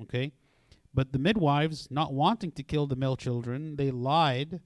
[0.00, 0.32] okay?
[0.94, 4.60] But the midwives, not wanting to kill the male children, they lied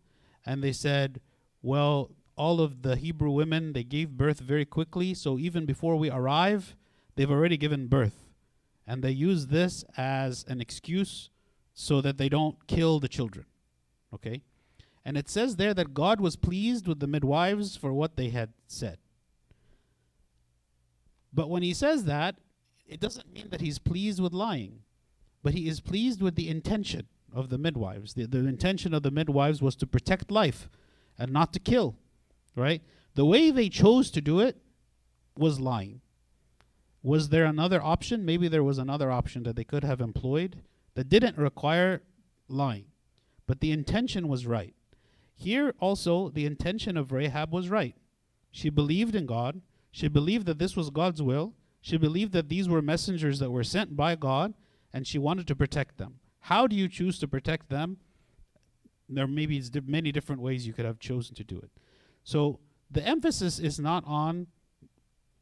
[0.45, 1.21] and they said,
[1.63, 6.11] well, all of the Hebrew women, they gave birth very quickly, so even before we
[6.11, 6.77] arrive,
[7.17, 8.29] they've already given birth.
[8.87, 11.31] And they use this as an excuse
[11.75, 13.47] so that they don't kill the children.
[14.15, 14.43] Okay?
[15.05, 18.51] And it says there that God was pleased with the midwives for what they had
[18.67, 18.99] said.
[21.33, 22.37] But when he says that,
[22.87, 24.81] it doesn't mean that he's pleased with lying
[25.49, 28.13] but he is pleased with the intention of the midwives.
[28.13, 30.69] The, the intention of the midwives was to protect life
[31.19, 31.97] and not to kill,
[32.55, 32.83] right?
[33.15, 34.59] The way they chose to do it
[35.39, 36.03] was lying.
[37.03, 38.27] Was there another option?
[38.27, 40.61] Maybe there was another option that they could have employed
[40.93, 42.03] that didn't require
[42.47, 42.85] lying,
[43.47, 44.75] but the intention was right.
[45.35, 47.95] Here also, the intention of Rahab was right.
[48.53, 49.63] She believed in God.
[49.93, 51.55] She believed that this was God's will.
[51.81, 54.53] She believed that these were messengers that were sent by God
[54.93, 56.21] and she wanted to protect them.
[56.41, 57.99] How do you choose to protect them?
[59.09, 61.71] There may be many different ways you could have chosen to do it.
[62.25, 62.61] So
[62.91, 64.49] the emphasis is not on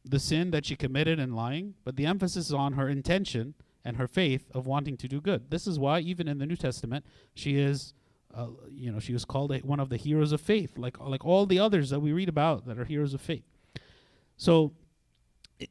[0.05, 3.97] the sin that she committed in lying, but the emphasis is on her intention and
[3.97, 5.49] her faith of wanting to do good.
[5.49, 7.93] This is why even in the New Testament she is
[8.33, 11.25] uh, you know, she was called a, one of the heroes of faith, like like
[11.25, 13.45] all the others that we read about that are heroes of faith.
[14.35, 14.73] So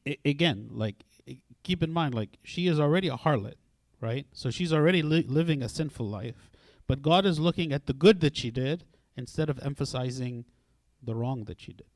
[0.07, 1.05] I- again, like
[1.63, 3.55] keep in mind, like she is already a harlot
[4.01, 4.27] right?
[4.33, 6.51] So she's already li- living a sinful life.
[6.87, 8.85] But God is looking at the good that she did
[9.17, 10.45] instead of emphasizing
[11.03, 11.87] the wrong that she did.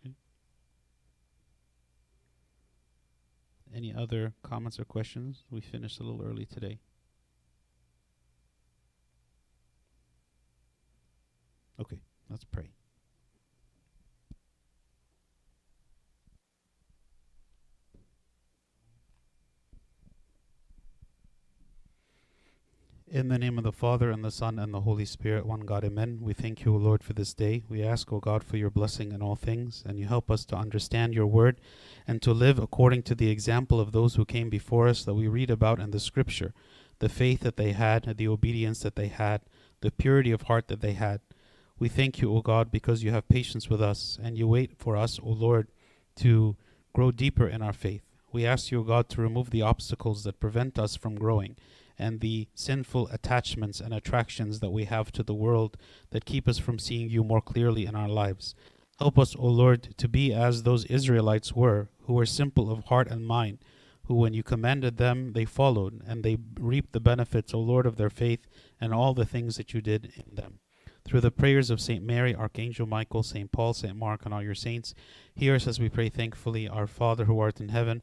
[0.00, 0.14] Okay.
[3.74, 5.44] Any other comments or questions?
[5.50, 6.78] We finished a little early today.
[11.78, 12.00] Okay,
[12.30, 12.70] let's pray.
[23.08, 25.84] In the name of the Father, and the Son, and the Holy Spirit, one God,
[25.84, 26.18] amen.
[26.20, 27.62] We thank you, O Lord, for this day.
[27.68, 30.56] We ask, O God, for your blessing in all things, and you help us to
[30.56, 31.60] understand your word
[32.08, 35.28] and to live according to the example of those who came before us that we
[35.28, 36.52] read about in the scripture
[36.98, 39.42] the faith that they had, the obedience that they had,
[39.82, 41.20] the purity of heart that they had.
[41.78, 44.96] We thank you, O God, because you have patience with us, and you wait for
[44.96, 45.68] us, O Lord,
[46.16, 46.56] to
[46.92, 48.02] grow deeper in our faith.
[48.32, 51.54] We ask you, O God, to remove the obstacles that prevent us from growing
[51.98, 55.76] and the sinful attachments and attractions that we have to the world
[56.10, 58.54] that keep us from seeing you more clearly in our lives.
[58.98, 63.08] Help us, O Lord, to be as those Israelites were, who were simple of heart
[63.08, 63.58] and mind,
[64.04, 67.96] who, when you commanded them, they followed, and they reaped the benefits, O Lord, of
[67.96, 68.46] their faith
[68.80, 70.60] and all the things that you did in them.
[71.04, 72.02] Through the prayers of St.
[72.02, 73.52] Mary, Archangel Michael, St.
[73.52, 73.96] Paul, St.
[73.96, 74.94] Mark, and all your saints,
[75.34, 78.02] hear us as we pray thankfully, Our Father who art in heaven